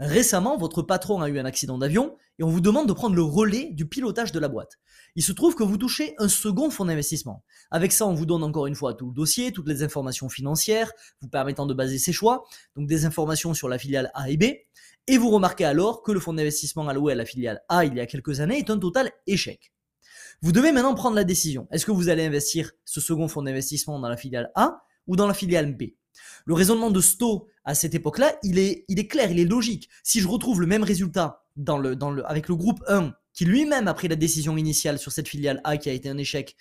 Récemment, 0.00 0.56
votre 0.56 0.82
patron 0.82 1.20
a 1.22 1.28
eu 1.28 1.40
un 1.40 1.44
accident 1.44 1.76
d'avion 1.76 2.16
et 2.38 2.44
on 2.44 2.48
vous 2.48 2.60
demande 2.60 2.86
de 2.86 2.92
prendre 2.92 3.16
le 3.16 3.22
relais 3.22 3.70
du 3.72 3.88
pilotage 3.88 4.30
de 4.30 4.38
la 4.38 4.48
boîte. 4.48 4.78
Il 5.16 5.24
se 5.24 5.32
trouve 5.32 5.56
que 5.56 5.64
vous 5.64 5.76
touchez 5.76 6.14
un 6.18 6.28
second 6.28 6.70
fonds 6.70 6.84
d'investissement. 6.84 7.42
Avec 7.72 7.90
ça, 7.90 8.06
on 8.06 8.14
vous 8.14 8.26
donne 8.26 8.44
encore 8.44 8.68
une 8.68 8.76
fois 8.76 8.94
tout 8.94 9.08
le 9.08 9.12
dossier, 9.12 9.50
toutes 9.50 9.66
les 9.66 9.82
informations 9.82 10.28
financières, 10.28 10.92
vous 11.20 11.28
permettant 11.28 11.66
de 11.66 11.74
baser 11.74 11.98
ses 11.98 12.12
choix, 12.12 12.44
donc 12.76 12.86
des 12.86 13.06
informations 13.06 13.54
sur 13.54 13.68
la 13.68 13.76
filiale 13.76 14.12
A 14.14 14.30
et 14.30 14.36
B. 14.36 14.44
Et 15.08 15.18
vous 15.18 15.30
remarquez 15.30 15.64
alors 15.64 16.02
que 16.02 16.12
le 16.12 16.20
fonds 16.20 16.34
d'investissement 16.34 16.86
alloué 16.86 17.14
à 17.14 17.16
la 17.16 17.24
filiale 17.24 17.62
A 17.68 17.84
il 17.84 17.94
y 17.94 18.00
a 18.00 18.06
quelques 18.06 18.38
années 18.38 18.58
est 18.58 18.70
un 18.70 18.78
total 18.78 19.10
échec. 19.26 19.72
Vous 20.42 20.52
devez 20.52 20.70
maintenant 20.70 20.94
prendre 20.94 21.16
la 21.16 21.24
décision. 21.24 21.66
Est-ce 21.72 21.84
que 21.84 21.90
vous 21.90 22.08
allez 22.08 22.24
investir 22.24 22.70
ce 22.84 23.00
second 23.00 23.26
fonds 23.26 23.42
d'investissement 23.42 23.98
dans 23.98 24.08
la 24.08 24.16
filiale 24.16 24.52
A 24.54 24.84
ou 25.08 25.16
dans 25.16 25.26
la 25.26 25.34
filiale 25.34 25.76
B? 25.76 25.84
Le 26.44 26.54
raisonnement 26.54 26.90
de 26.90 27.00
Sto 27.00 27.48
à 27.64 27.74
cette 27.74 27.94
époque-là, 27.94 28.38
il 28.42 28.58
est, 28.58 29.08
clair, 29.08 29.30
il 29.30 29.38
est 29.38 29.44
logique. 29.44 29.88
Si 30.02 30.20
je 30.20 30.28
retrouve 30.28 30.60
le 30.60 30.66
même 30.66 30.82
résultat 30.82 31.44
avec 32.26 32.48
le 32.48 32.56
groupe 32.56 32.82
1, 32.88 33.12
qui 33.34 33.44
lui-même 33.44 33.88
a 33.88 33.94
pris 33.94 34.08
la 34.08 34.16
décision 34.16 34.56
initiale 34.56 34.98
sur 34.98 35.12
cette 35.12 35.28
filiale 35.28 35.60
A 35.64 35.76
qui 35.76 35.90
a 35.90 35.92
été 35.92 36.08
un 36.08 36.18
échec, 36.18 36.56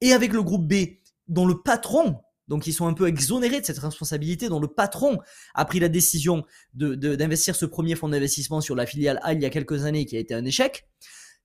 et 0.00 0.12
avec 0.12 0.32
le 0.32 0.42
groupe 0.42 0.66
B, 0.66 0.98
dont 1.28 1.46
le 1.46 1.62
patron, 1.62 2.16
donc 2.48 2.66
ils 2.66 2.72
sont 2.72 2.86
un 2.86 2.94
peu 2.94 3.06
exonérés 3.06 3.60
de 3.60 3.66
cette 3.66 3.78
responsabilité, 3.78 4.48
dont 4.48 4.60
le 4.60 4.68
patron 4.68 5.18
a 5.54 5.64
pris 5.64 5.80
la 5.80 5.88
décision 5.88 6.44
d'investir 6.74 7.54
de, 7.54 7.58
ce 7.58 7.66
premier 7.66 7.94
fonds 7.94 8.08
d'investissement 8.08 8.60
sur 8.60 8.74
la 8.74 8.86
filiale 8.86 9.20
A 9.22 9.34
il 9.34 9.42
y 9.42 9.44
a 9.44 9.50
quelques 9.50 9.84
années 9.84 10.06
qui 10.06 10.16
a 10.16 10.20
été 10.20 10.34
un 10.34 10.44
échec, 10.44 10.88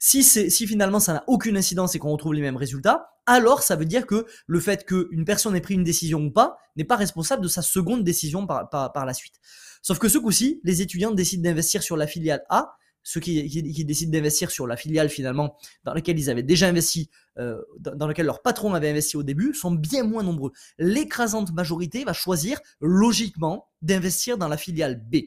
si, 0.03 0.23
si 0.23 0.65
finalement 0.65 0.99
ça 0.99 1.13
n'a 1.13 1.23
aucune 1.27 1.55
incidence 1.57 1.93
et 1.93 1.99
qu'on 1.99 2.11
retrouve 2.11 2.33
les 2.33 2.41
mêmes 2.41 2.57
résultats, 2.57 3.11
alors 3.27 3.61
ça 3.61 3.75
veut 3.75 3.85
dire 3.85 4.07
que 4.07 4.25
le 4.47 4.59
fait 4.59 4.83
qu'une 4.83 5.25
personne 5.25 5.55
ait 5.55 5.61
pris 5.61 5.75
une 5.75 5.83
décision 5.83 6.21
ou 6.21 6.31
pas 6.31 6.57
n'est 6.75 6.85
pas 6.85 6.95
responsable 6.95 7.43
de 7.43 7.47
sa 7.47 7.61
seconde 7.61 8.03
décision 8.03 8.47
par, 8.47 8.67
par, 8.67 9.05
la 9.05 9.13
suite. 9.13 9.35
Sauf 9.83 9.99
que 9.99 10.09
ce 10.09 10.17
coup-ci, 10.17 10.59
les 10.63 10.81
étudiants 10.81 11.11
décident 11.11 11.43
d'investir 11.43 11.83
sur 11.83 11.97
la 11.97 12.07
filiale 12.07 12.43
A, 12.49 12.73
ceux 13.03 13.19
qui, 13.19 13.47
qui, 13.47 13.85
décident 13.85 14.11
d'investir 14.11 14.49
sur 14.49 14.65
la 14.65 14.75
filiale 14.75 15.07
finalement 15.07 15.55
dans 15.83 15.93
laquelle 15.93 16.17
ils 16.17 16.31
avaient 16.31 16.41
déjà 16.41 16.67
investi, 16.67 17.11
euh, 17.37 17.61
dans, 17.79 18.07
laquelle 18.07 18.25
leur 18.25 18.41
patron 18.41 18.73
avait 18.73 18.89
investi 18.89 19.17
au 19.17 19.23
début, 19.23 19.53
sont 19.53 19.71
bien 19.71 20.03
moins 20.03 20.23
nombreux. 20.23 20.51
L'écrasante 20.79 21.53
majorité 21.53 22.05
va 22.05 22.13
choisir 22.13 22.59
logiquement 22.79 23.69
d'investir 23.83 24.39
dans 24.39 24.47
la 24.47 24.57
filiale 24.57 24.99
B. 24.99 25.17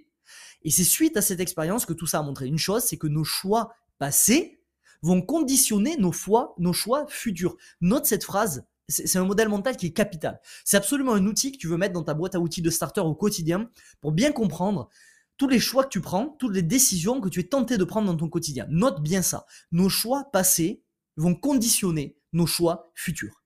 Et 0.62 0.70
c'est 0.70 0.82
suite 0.82 1.16
à 1.16 1.22
cette 1.22 1.38
expérience 1.38 1.86
que 1.86 1.92
tout 1.92 2.06
ça 2.06 2.18
a 2.18 2.22
montré 2.22 2.48
une 2.48 2.58
chose, 2.58 2.82
c'est 2.82 2.96
que 2.96 3.06
nos 3.06 3.24
choix 3.24 3.72
passés 3.98 4.63
vont 5.04 5.20
conditionner 5.20 5.96
nos, 5.98 6.12
foi, 6.12 6.54
nos 6.58 6.72
choix 6.72 7.06
futurs. 7.08 7.56
Note 7.80 8.06
cette 8.06 8.24
phrase, 8.24 8.66
c'est 8.88 9.18
un 9.18 9.24
modèle 9.24 9.48
mental 9.48 9.76
qui 9.76 9.86
est 9.86 9.92
capital. 9.92 10.40
C'est 10.64 10.76
absolument 10.76 11.12
un 11.12 11.26
outil 11.26 11.52
que 11.52 11.58
tu 11.58 11.68
veux 11.68 11.76
mettre 11.76 11.92
dans 11.92 12.02
ta 12.02 12.14
boîte 12.14 12.34
à 12.34 12.40
outils 12.40 12.62
de 12.62 12.70
starter 12.70 13.00
au 13.00 13.14
quotidien 13.14 13.70
pour 14.00 14.12
bien 14.12 14.32
comprendre 14.32 14.88
tous 15.36 15.48
les 15.48 15.58
choix 15.58 15.84
que 15.84 15.90
tu 15.90 16.00
prends, 16.00 16.28
toutes 16.38 16.54
les 16.54 16.62
décisions 16.62 17.20
que 17.20 17.28
tu 17.28 17.40
es 17.40 17.44
tenté 17.44 17.76
de 17.76 17.84
prendre 17.84 18.06
dans 18.06 18.16
ton 18.16 18.28
quotidien. 18.28 18.66
Note 18.70 19.02
bien 19.02 19.20
ça. 19.20 19.46
Nos 19.72 19.88
choix 19.88 20.30
passés 20.32 20.82
vont 21.16 21.34
conditionner 21.34 22.16
nos 22.32 22.46
choix 22.46 22.90
futurs. 22.94 23.42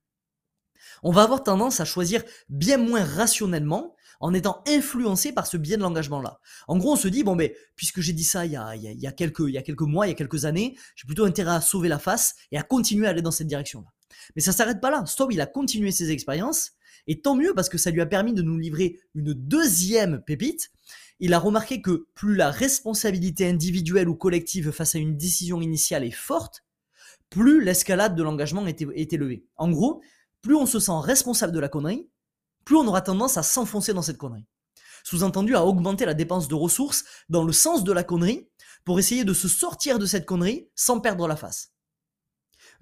On 1.02 1.10
va 1.10 1.22
avoir 1.22 1.42
tendance 1.42 1.80
à 1.80 1.84
choisir 1.84 2.22
bien 2.48 2.78
moins 2.78 3.04
rationnellement 3.04 3.94
en 4.20 4.34
étant 4.34 4.62
influencé 4.66 5.32
par 5.32 5.46
ce 5.46 5.56
biais 5.56 5.76
de 5.76 5.82
l'engagement-là. 5.82 6.40
En 6.66 6.76
gros, 6.76 6.92
on 6.92 6.96
se 6.96 7.08
dit, 7.08 7.22
bon, 7.22 7.36
ben, 7.36 7.50
puisque 7.76 8.00
j'ai 8.00 8.12
dit 8.12 8.24
ça 8.24 8.46
il 8.46 8.52
y, 8.52 8.56
a, 8.56 8.74
il, 8.74 8.82
y 8.82 9.06
a, 9.06 9.12
quelques, 9.12 9.40
mois, 9.80 10.06
il 10.06 10.10
y 10.10 10.12
a 10.12 10.16
quelques 10.16 10.44
années, 10.44 10.76
j'ai 10.96 11.06
plutôt 11.06 11.24
intérêt 11.24 11.52
à 11.52 11.60
sauver 11.60 11.88
la 11.88 11.98
face 11.98 12.34
et 12.50 12.58
à 12.58 12.62
continuer 12.62 13.06
à 13.06 13.10
aller 13.10 13.22
dans 13.22 13.30
cette 13.30 13.46
direction-là. 13.46 13.86
Mais 14.34 14.42
ça 14.42 14.52
s'arrête 14.52 14.80
pas 14.80 14.90
là. 14.90 15.04
Stop, 15.06 15.32
il 15.32 15.40
a 15.40 15.46
continué 15.46 15.90
ses 15.90 16.10
expériences. 16.10 16.72
Et 17.06 17.20
tant 17.20 17.36
mieux 17.36 17.54
parce 17.54 17.68
que 17.68 17.78
ça 17.78 17.90
lui 17.90 18.00
a 18.00 18.06
permis 18.06 18.34
de 18.34 18.42
nous 18.42 18.58
livrer 18.58 18.98
une 19.14 19.32
deuxième 19.32 20.22
pépite. 20.22 20.70
Il 21.20 21.32
a 21.32 21.38
remarqué 21.38 21.80
que 21.80 22.06
plus 22.14 22.34
la 22.34 22.50
responsabilité 22.50 23.48
individuelle 23.48 24.08
ou 24.08 24.14
collective 24.14 24.70
face 24.70 24.94
à 24.94 24.98
une 24.98 25.16
décision 25.16 25.60
initiale 25.60 26.04
est 26.04 26.10
forte, 26.10 26.64
plus 27.30 27.62
l'escalade 27.62 28.14
de 28.14 28.22
l'engagement 28.22 28.66
est 28.66 29.12
élevée. 29.12 29.44
En 29.56 29.70
gros, 29.70 30.00
plus 30.42 30.54
on 30.54 30.66
se 30.66 30.78
sent 30.78 30.92
responsable 31.02 31.52
de 31.52 31.60
la 31.60 31.68
connerie, 31.68 32.08
plus 32.68 32.76
on 32.76 32.86
aura 32.86 33.00
tendance 33.00 33.38
à 33.38 33.42
s'enfoncer 33.42 33.94
dans 33.94 34.02
cette 34.02 34.18
connerie. 34.18 34.44
Sous-entendu 35.02 35.56
à 35.56 35.64
augmenter 35.64 36.04
la 36.04 36.12
dépense 36.12 36.48
de 36.48 36.54
ressources 36.54 37.02
dans 37.30 37.42
le 37.42 37.52
sens 37.54 37.82
de 37.82 37.92
la 37.92 38.04
connerie 38.04 38.46
pour 38.84 38.98
essayer 38.98 39.24
de 39.24 39.32
se 39.32 39.48
sortir 39.48 39.98
de 39.98 40.04
cette 40.04 40.26
connerie 40.26 40.68
sans 40.74 41.00
perdre 41.00 41.26
la 41.26 41.36
face. 41.36 41.72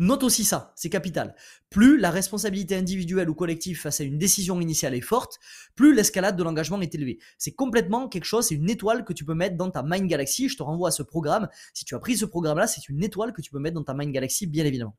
Note 0.00 0.24
aussi 0.24 0.42
ça, 0.42 0.72
c'est 0.74 0.90
capital. 0.90 1.36
Plus 1.70 2.00
la 2.00 2.10
responsabilité 2.10 2.74
individuelle 2.74 3.30
ou 3.30 3.34
collective 3.36 3.78
face 3.78 4.00
à 4.00 4.02
une 4.02 4.18
décision 4.18 4.60
initiale 4.60 4.92
est 4.92 5.00
forte, 5.00 5.38
plus 5.76 5.94
l'escalade 5.94 6.36
de 6.36 6.42
l'engagement 6.42 6.80
est 6.80 6.92
élevée. 6.96 7.20
C'est 7.38 7.54
complètement 7.54 8.08
quelque 8.08 8.24
chose, 8.24 8.48
c'est 8.48 8.56
une 8.56 8.68
étoile 8.68 9.04
que 9.04 9.12
tu 9.12 9.24
peux 9.24 9.34
mettre 9.34 9.56
dans 9.56 9.70
ta 9.70 9.84
Mind 9.84 10.08
Galaxy. 10.08 10.48
Je 10.48 10.56
te 10.56 10.64
renvoie 10.64 10.88
à 10.88 10.90
ce 10.90 11.04
programme. 11.04 11.48
Si 11.74 11.84
tu 11.84 11.94
as 11.94 12.00
pris 12.00 12.16
ce 12.16 12.24
programme-là, 12.24 12.66
c'est 12.66 12.88
une 12.88 13.04
étoile 13.04 13.32
que 13.32 13.40
tu 13.40 13.52
peux 13.52 13.60
mettre 13.60 13.76
dans 13.76 13.84
ta 13.84 13.94
Mind 13.94 14.12
Galaxy, 14.12 14.48
bien 14.48 14.64
évidemment. 14.64 14.96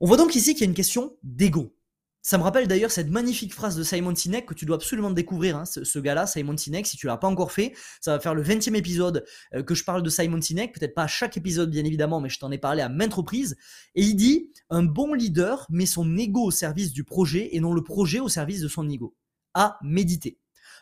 On 0.00 0.06
voit 0.06 0.16
donc 0.16 0.34
ici 0.34 0.54
qu'il 0.54 0.62
y 0.62 0.64
a 0.64 0.70
une 0.70 0.74
question 0.74 1.18
d'ego. 1.22 1.74
Ça 2.22 2.36
me 2.36 2.42
rappelle 2.42 2.66
d'ailleurs 2.66 2.90
cette 2.90 3.10
magnifique 3.10 3.54
phrase 3.54 3.76
de 3.76 3.82
Simon 3.82 4.14
Sinek 4.14 4.46
que 4.46 4.54
tu 4.54 4.66
dois 4.66 4.76
absolument 4.76 5.10
découvrir, 5.10 5.56
hein, 5.56 5.64
ce, 5.64 5.98
gars-là, 5.98 6.26
Simon 6.26 6.56
Sinek, 6.56 6.86
si 6.86 6.96
tu 6.96 7.06
l'as 7.06 7.16
pas 7.16 7.28
encore 7.28 7.52
fait, 7.52 7.74
ça 8.00 8.12
va 8.12 8.20
faire 8.20 8.34
le 8.34 8.42
20e 8.42 8.74
épisode 8.74 9.24
euh, 9.54 9.62
que 9.62 9.74
je 9.74 9.84
parle 9.84 10.02
de 10.02 10.10
Simon 10.10 10.40
Sinek, 10.40 10.74
peut-être 10.78 10.94
pas 10.94 11.04
à 11.04 11.06
chaque 11.06 11.36
épisode 11.36 11.70
bien 11.70 11.84
évidemment, 11.84 12.20
mais 12.20 12.28
je 12.28 12.38
t'en 12.38 12.50
ai 12.50 12.58
parlé 12.58 12.82
à 12.82 12.88
maintes 12.88 13.14
reprises, 13.14 13.56
et 13.94 14.02
il 14.02 14.16
dit, 14.16 14.50
un 14.68 14.82
bon 14.82 15.14
leader 15.14 15.66
met 15.70 15.86
son 15.86 16.16
ego 16.16 16.42
au 16.42 16.50
service 16.50 16.92
du 16.92 17.04
projet 17.04 17.50
et 17.52 17.60
non 17.60 17.72
le 17.72 17.82
projet 17.82 18.20
au 18.20 18.28
service 18.28 18.60
de 18.60 18.68
son 18.68 18.88
ego. 18.88 19.14
À 19.54 19.78
méditer. 19.82 20.38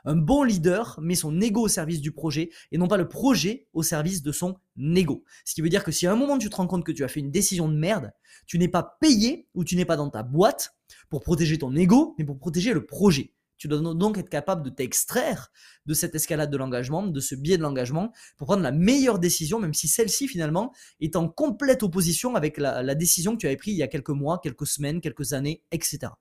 Un 0.09 0.15
bon 0.15 0.45
leader 0.45 1.01
met 1.03 1.17
son 1.17 1.41
ego 1.41 1.63
au 1.63 1.69
service 1.69 2.01
du 2.01 2.13
projet 2.13 2.51
et 2.71 2.79
non 2.79 2.87
pas 2.87 2.97
le 2.97 3.09
projet 3.09 3.67
au 3.73 3.83
service 3.83 4.23
de 4.23 4.31
son 4.31 4.57
ego. 4.79 5.25
Ce 5.45 5.53
qui 5.53 5.63
veut 5.63 5.69
dire 5.69 5.83
que 5.83 5.91
si 5.91 6.07
à 6.07 6.13
un 6.13 6.17
moment 6.17 6.39
tu 6.39 6.49
te 6.49 6.55
rends 6.55 6.69
compte 6.69 6.85
que 6.85 6.93
tu 6.93 7.03
as 7.03 7.09
fait 7.09 7.19
une 7.19 7.33
décision 7.33 7.69
de 7.69 7.77
merde, 7.77 8.13
tu 8.47 8.57
n'es 8.59 8.69
pas 8.69 8.97
payé 9.01 9.49
ou 9.55 9.65
tu 9.65 9.75
n'es 9.75 9.85
pas 9.85 9.97
dans 9.97 10.09
ta 10.09 10.23
boîte 10.23 10.77
pour 11.11 11.23
protéger 11.23 11.59
ton 11.59 11.75
ego, 11.75 12.15
mais 12.19 12.25
pour 12.25 12.39
protéger 12.39 12.73
le 12.73 12.87
projet. 12.87 13.33
Tu 13.59 13.69
dois 13.69 13.81
donc 13.95 14.19
être 14.19 14.29
capable 14.29 14.63
de 14.63 14.71
t'extraire 14.71 15.51
de 15.87 15.95
cette 15.95 16.15
escalade 16.15 16.51
de 16.51 16.57
l'engagement, 16.57 17.07
de 17.07 17.21
ce 17.21 17.35
biais 17.35 17.57
de 17.57 17.63
l'engagement, 17.63 18.13
pour 18.37 18.47
prendre 18.47 18.63
la 18.63 18.73
meilleure 18.73 19.19
décision, 19.19 19.59
même 19.59 19.75
si 19.75 19.89
celle-ci 19.89 20.29
finalement 20.29 20.73
est 21.01 21.17
en 21.17 21.29
complète 21.29 21.83
opposition 21.83 22.35
avec 22.35 22.59
la, 22.59 22.95
décision 22.95 23.33
que 23.33 23.41
tu 23.41 23.47
avais 23.47 23.57
prise 23.57 23.75
il 23.75 23.79
y 23.79 23.83
a 23.83 23.89
quelques 23.89 24.11
mois, 24.11 24.41
quelques 24.43 24.67
semaines, 24.67 25.01
quelques 25.01 25.33
années, 25.33 25.63
etc. 25.73 26.13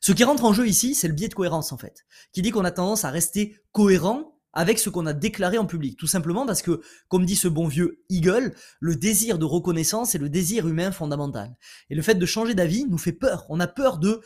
Ce 0.00 0.12
qui 0.12 0.24
rentre 0.24 0.44
en 0.44 0.52
jeu 0.52 0.66
ici, 0.66 0.94
c'est 0.94 1.08
le 1.08 1.14
biais 1.14 1.28
de 1.28 1.34
cohérence 1.34 1.72
en 1.72 1.78
fait, 1.78 2.06
qui 2.32 2.42
dit 2.42 2.50
qu'on 2.50 2.64
a 2.64 2.70
tendance 2.70 3.04
à 3.04 3.10
rester 3.10 3.56
cohérent 3.72 4.36
avec 4.56 4.78
ce 4.78 4.88
qu'on 4.88 5.04
a 5.04 5.12
déclaré 5.12 5.58
en 5.58 5.66
public. 5.66 5.98
Tout 5.98 6.06
simplement 6.06 6.46
parce 6.46 6.62
que, 6.62 6.80
comme 7.08 7.26
dit 7.26 7.36
ce 7.36 7.46
bon 7.46 7.68
vieux 7.68 8.02
Eagle, 8.08 8.54
le 8.80 8.96
désir 8.96 9.38
de 9.38 9.44
reconnaissance 9.44 10.14
est 10.14 10.18
le 10.18 10.30
désir 10.30 10.66
humain 10.66 10.92
fondamental. 10.92 11.54
Et 11.90 11.94
le 11.94 12.00
fait 12.00 12.14
de 12.14 12.26
changer 12.26 12.54
d'avis 12.54 12.86
nous 12.86 12.96
fait 12.96 13.12
peur. 13.12 13.44
On 13.50 13.60
a 13.60 13.66
peur 13.66 13.98
de 13.98 14.22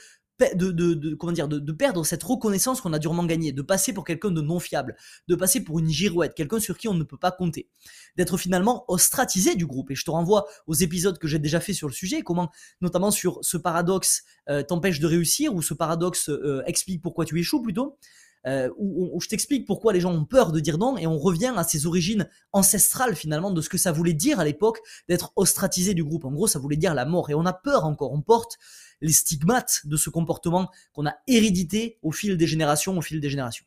de, 0.55 1.15
comment 1.15 1.33
dire, 1.33 1.49
de, 1.49 1.73
perdre 1.73 2.05
cette 2.05 2.23
reconnaissance 2.23 2.81
qu'on 2.81 2.93
a 2.93 2.99
durement 2.99 3.25
gagnée, 3.25 3.53
de 3.53 3.63
passer 3.63 3.93
pour 3.93 4.05
quelqu'un 4.05 4.31
de 4.31 4.41
non 4.41 4.59
fiable, 4.59 4.97
de 5.29 5.35
passer 5.35 5.63
pour 5.63 5.79
une 5.79 5.89
girouette, 5.89 6.35
quelqu'un 6.35 6.61
sur 6.61 6.77
qui 6.79 6.89
on 6.89 6.95
ne 6.95 7.05
peut 7.05 7.17
pas 7.17 7.31
compter, 7.31 7.69
d'être 8.17 8.37
finalement 8.37 8.85
ostratisé 8.89 9.55
du 9.55 9.67
groupe. 9.67 9.91
Et 9.91 9.95
je 9.95 10.05
te 10.05 10.11
renvoie 10.11 10.47
aux 10.67 10.75
épisodes 10.75 11.19
que 11.19 11.29
j'ai 11.29 11.39
déjà 11.39 11.61
fait 11.61 11.73
sur 11.73 11.89
le 11.89 11.95
sujet, 11.95 12.23
comment 12.23 12.51
notamment 12.81 13.11
sur 13.11 13.39
ce 13.43 13.57
paradoxe 13.57 14.23
euh, 14.49 14.63
t'empêche 14.63 15.01
de 15.01 15.07
réussir 15.07 15.55
ou 15.55 15.63
ce 15.63 15.75
paradoxe 15.75 16.29
euh, 16.29 16.63
explique 16.67 17.03
pourquoi 17.03 17.25
tu 17.25 17.39
échoues 17.39 17.63
plutôt. 17.63 17.99
Euh, 18.47 18.71
où, 18.79 19.21
je 19.21 19.29
t'explique 19.29 19.67
pourquoi 19.67 19.93
les 19.93 20.01
gens 20.01 20.13
ont 20.13 20.25
peur 20.25 20.51
de 20.51 20.61
dire 20.61 20.79
non 20.79 20.97
et 20.97 21.07
on 21.07 21.19
revient 21.19 21.53
à 21.55 21.63
ses 21.63 21.87
origines 21.87 22.27
ancestrales 22.53 23.15
finalement 23.15 23.51
de 23.51 23.61
ce 23.61 23.69
que 23.69 23.77
ça 23.77 23.93
voulait 23.93 24.15
dire 24.15 24.41
à 24.41 24.45
l'époque 24.45 24.79
d'être 25.09 25.33
ostratisé 25.37 25.93
du 25.93 26.05
groupe. 26.05 26.25
En 26.25 26.33
gros, 26.33 26.47
ça 26.47 26.59
voulait 26.59 26.79
dire 26.79 26.95
la 26.95 27.05
mort 27.05 27.29
et 27.29 27.35
on 27.35 27.45
a 27.45 27.53
peur 27.53 27.85
encore, 27.85 28.13
on 28.13 28.23
porte 28.23 28.57
les 29.03 29.13
stigmates 29.13 29.83
de 29.85 29.97
ce 29.97 30.09
comportement 30.09 30.71
qu'on 30.95 31.07
a 31.07 31.15
hérédité 31.27 31.99
au 32.03 32.13
fil 32.13 32.37
des 32.37 32.47
générations, 32.47 32.97
au 32.97 33.03
fil 33.03 33.21
des 33.21 33.29
générations. 33.29 33.65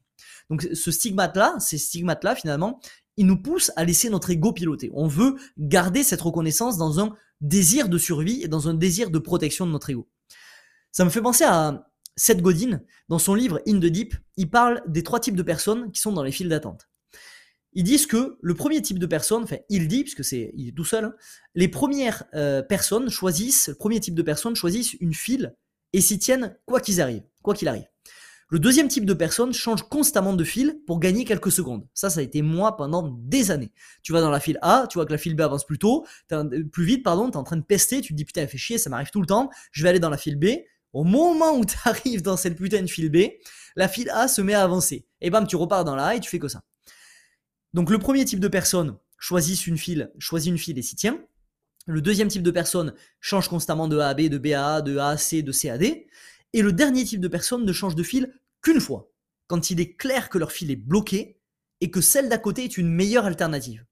Donc 0.50 0.68
ce 0.74 0.92
stigmate-là, 0.92 1.56
ces 1.60 1.78
stigmates-là 1.78 2.36
finalement, 2.36 2.80
ils 3.18 3.28
nous 3.28 3.42
poussent 3.42 3.72
à 3.76 3.86
laisser 3.86 4.10
notre 4.10 4.32
ego 4.32 4.54
piloter. 4.54 4.90
On 4.96 5.08
veut 5.08 5.36
garder 5.60 6.04
cette 6.04 6.22
reconnaissance 6.22 6.78
dans 6.78 7.00
un 7.00 7.16
désir 7.42 7.90
de 7.90 7.98
survie 8.00 8.42
et 8.42 8.48
dans 8.48 8.70
un 8.70 8.74
désir 8.74 9.12
de 9.12 9.20
protection 9.20 9.68
de 9.68 9.72
notre 9.72 9.92
ego. 9.92 10.08
Ça 10.92 11.06
me 11.06 11.10
fait 11.12 11.22
penser 11.22 11.44
à 11.44 11.88
Seth 12.16 12.42
Godin, 12.42 12.82
dans 13.10 13.20
son 13.20 13.36
livre 13.36 13.60
In 13.68 13.80
the 13.80 13.86
Deep, 13.86 14.16
il 14.38 14.50
parle 14.50 14.82
des 14.88 15.04
trois 15.04 15.20
types 15.20 15.36
de 15.36 15.44
personnes 15.44 15.92
qui 15.92 16.00
sont 16.00 16.12
dans 16.12 16.24
les 16.24 16.32
files 16.32 16.50
d'attente. 16.50 16.90
Ils 17.74 17.84
disent 17.84 18.06
que 18.06 18.38
le 18.40 18.54
premier 18.54 18.82
type 18.82 19.00
de 19.00 19.06
personne, 19.06 19.44
enfin 19.44 19.58
il 19.70 19.88
dit, 19.88 20.04
puisque 20.04 20.24
c'est 20.24 20.52
il 20.56 20.70
est 20.70 20.74
tout 20.74 20.86
seul, 20.86 21.06
hein, 21.06 21.16
les 21.56 21.68
premières 21.68 22.24
euh, 22.36 22.62
personnes 22.62 23.10
choisissent, 23.10 23.70
le 23.70 23.76
premier 23.76 24.00
type 24.00 24.14
de 24.14 24.22
personnes 24.22 24.56
choisissent 24.56 24.94
une 24.94 25.14
file 25.14 25.56
et 25.92 26.02
s'y 26.02 26.20
tiennent 26.20 26.56
quoi 26.66 26.80
qu'ils 26.80 27.02
arrivent, 27.02 27.24
quoi 27.42 27.56
qu'il 27.56 27.68
arrive. 27.68 27.88
Le 28.50 28.60
deuxième 28.60 28.88
type 28.88 29.06
de 29.06 29.16
personne 29.16 29.52
change 29.52 29.82
constamment 29.90 30.34
de 30.34 30.44
file 30.44 30.80
pour 30.86 31.00
gagner 31.00 31.26
quelques 31.26 31.52
secondes. 31.52 31.88
Ça, 31.96 32.12
ça 32.12 32.20
a 32.20 32.24
été 32.24 32.44
moi 32.44 32.78
pendant 32.78 33.02
des 33.24 33.50
années. 33.50 33.72
Tu 34.04 34.14
vas 34.14 34.22
dans 34.22 34.30
la 34.30 34.40
file 34.40 34.60
A, 34.62 34.86
tu 34.88 35.00
vois 35.00 35.08
que 35.08 35.12
la 35.12 35.18
file 35.18 35.36
B 35.36 35.42
avance 35.42 35.66
plus 35.66 35.80
tôt, 35.80 36.06
plus 36.72 36.86
vite, 36.86 37.02
pardon, 37.04 37.32
es 37.32 37.36
en 37.36 37.44
train 37.44 37.58
de 37.58 37.64
pester, 37.64 38.02
tu 38.02 38.14
te 38.14 38.18
dis 38.18 38.26
putain, 38.26 38.42
elle 38.42 38.48
fait 38.48 38.60
chier, 38.60 38.78
ça 38.78 38.92
m'arrive 38.92 39.10
tout 39.10 39.22
le 39.22 39.26
temps, 39.26 39.50
je 39.72 39.82
vais 39.82 39.90
aller 39.90 40.00
dans 40.00 40.12
la 40.12 40.18
file 40.18 40.36
B, 40.36 40.46
au 40.94 41.04
moment 41.04 41.58
où 41.58 41.66
tu 41.66 41.76
arrives 41.86 42.22
dans 42.22 42.38
cette 42.38 42.56
putain 42.56 42.82
de 42.82 42.88
file 42.88 43.10
B, 43.10 43.34
la 43.76 43.88
file 43.88 44.10
A 44.12 44.28
se 44.28 44.42
met 44.42 44.54
à 44.54 44.64
avancer. 44.64 45.06
Et 45.22 45.30
bam, 45.30 45.48
tu 45.48 45.56
repars 45.56 45.84
dans 45.84 45.96
la 45.96 46.06
A 46.06 46.16
et 46.16 46.20
tu 46.20 46.30
fais 46.30 46.40
que 46.40 46.48
ça. 46.48 46.62
Donc 47.74 47.90
le 47.90 47.98
premier 47.98 48.24
type 48.24 48.40
de 48.40 48.48
personne 48.48 48.98
choisit 49.18 49.66
une 49.66 49.78
file, 49.78 50.12
choisit 50.20 50.52
une 50.52 50.58
file 50.58 50.78
et 50.78 50.84
s'y 50.84 50.96
tient. 50.96 51.20
Le 51.86 52.02
deuxième 52.02 52.28
type 52.28 52.44
de 52.44 52.52
personne 52.52 52.94
change 53.20 53.50
constamment 53.50 53.88
de 53.88 53.98
A 53.98 54.10
à 54.10 54.14
B, 54.14 54.22
de 54.22 54.38
B 54.38 54.48
à 54.48 54.76
A, 54.76 54.82
de 54.82 54.98
A 54.98 55.10
à 55.10 55.18
C, 55.18 55.42
de 55.42 55.52
C 55.52 55.70
à 55.70 55.78
D. 55.78 56.08
Et 56.54 56.62
le 56.62 56.72
dernier 56.72 57.04
type 57.04 57.20
de 57.20 57.28
personne 57.28 57.66
ne 57.66 57.74
change 57.74 57.96
de 57.96 58.04
file 58.04 58.34
qu'une 58.62 58.80
fois, 58.80 59.12
quand 59.48 59.72
il 59.72 59.82
est 59.82 59.96
clair 59.96 60.30
que 60.30 60.38
leur 60.38 60.52
file 60.52 60.72
est 60.72 60.76
bloquée 60.76 61.40
et 61.82 61.90
que 61.90 62.00
celle 62.00 62.30
d'à 62.30 62.38
côté 62.38 62.64
est 62.64 62.78
une 62.78 62.90
meilleure 62.90 63.26
alternative. 63.26 63.86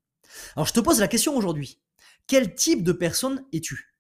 Alors 0.55 0.67
je 0.67 0.73
te 0.73 0.79
pose 0.79 0.99
la 0.99 1.07
question 1.07 1.35
aujourd'hui. 1.35 1.81
Quel 2.27 2.55
type 2.55 2.83
de 2.83 2.93
personne 2.93 3.43
es-tu? 3.51 3.90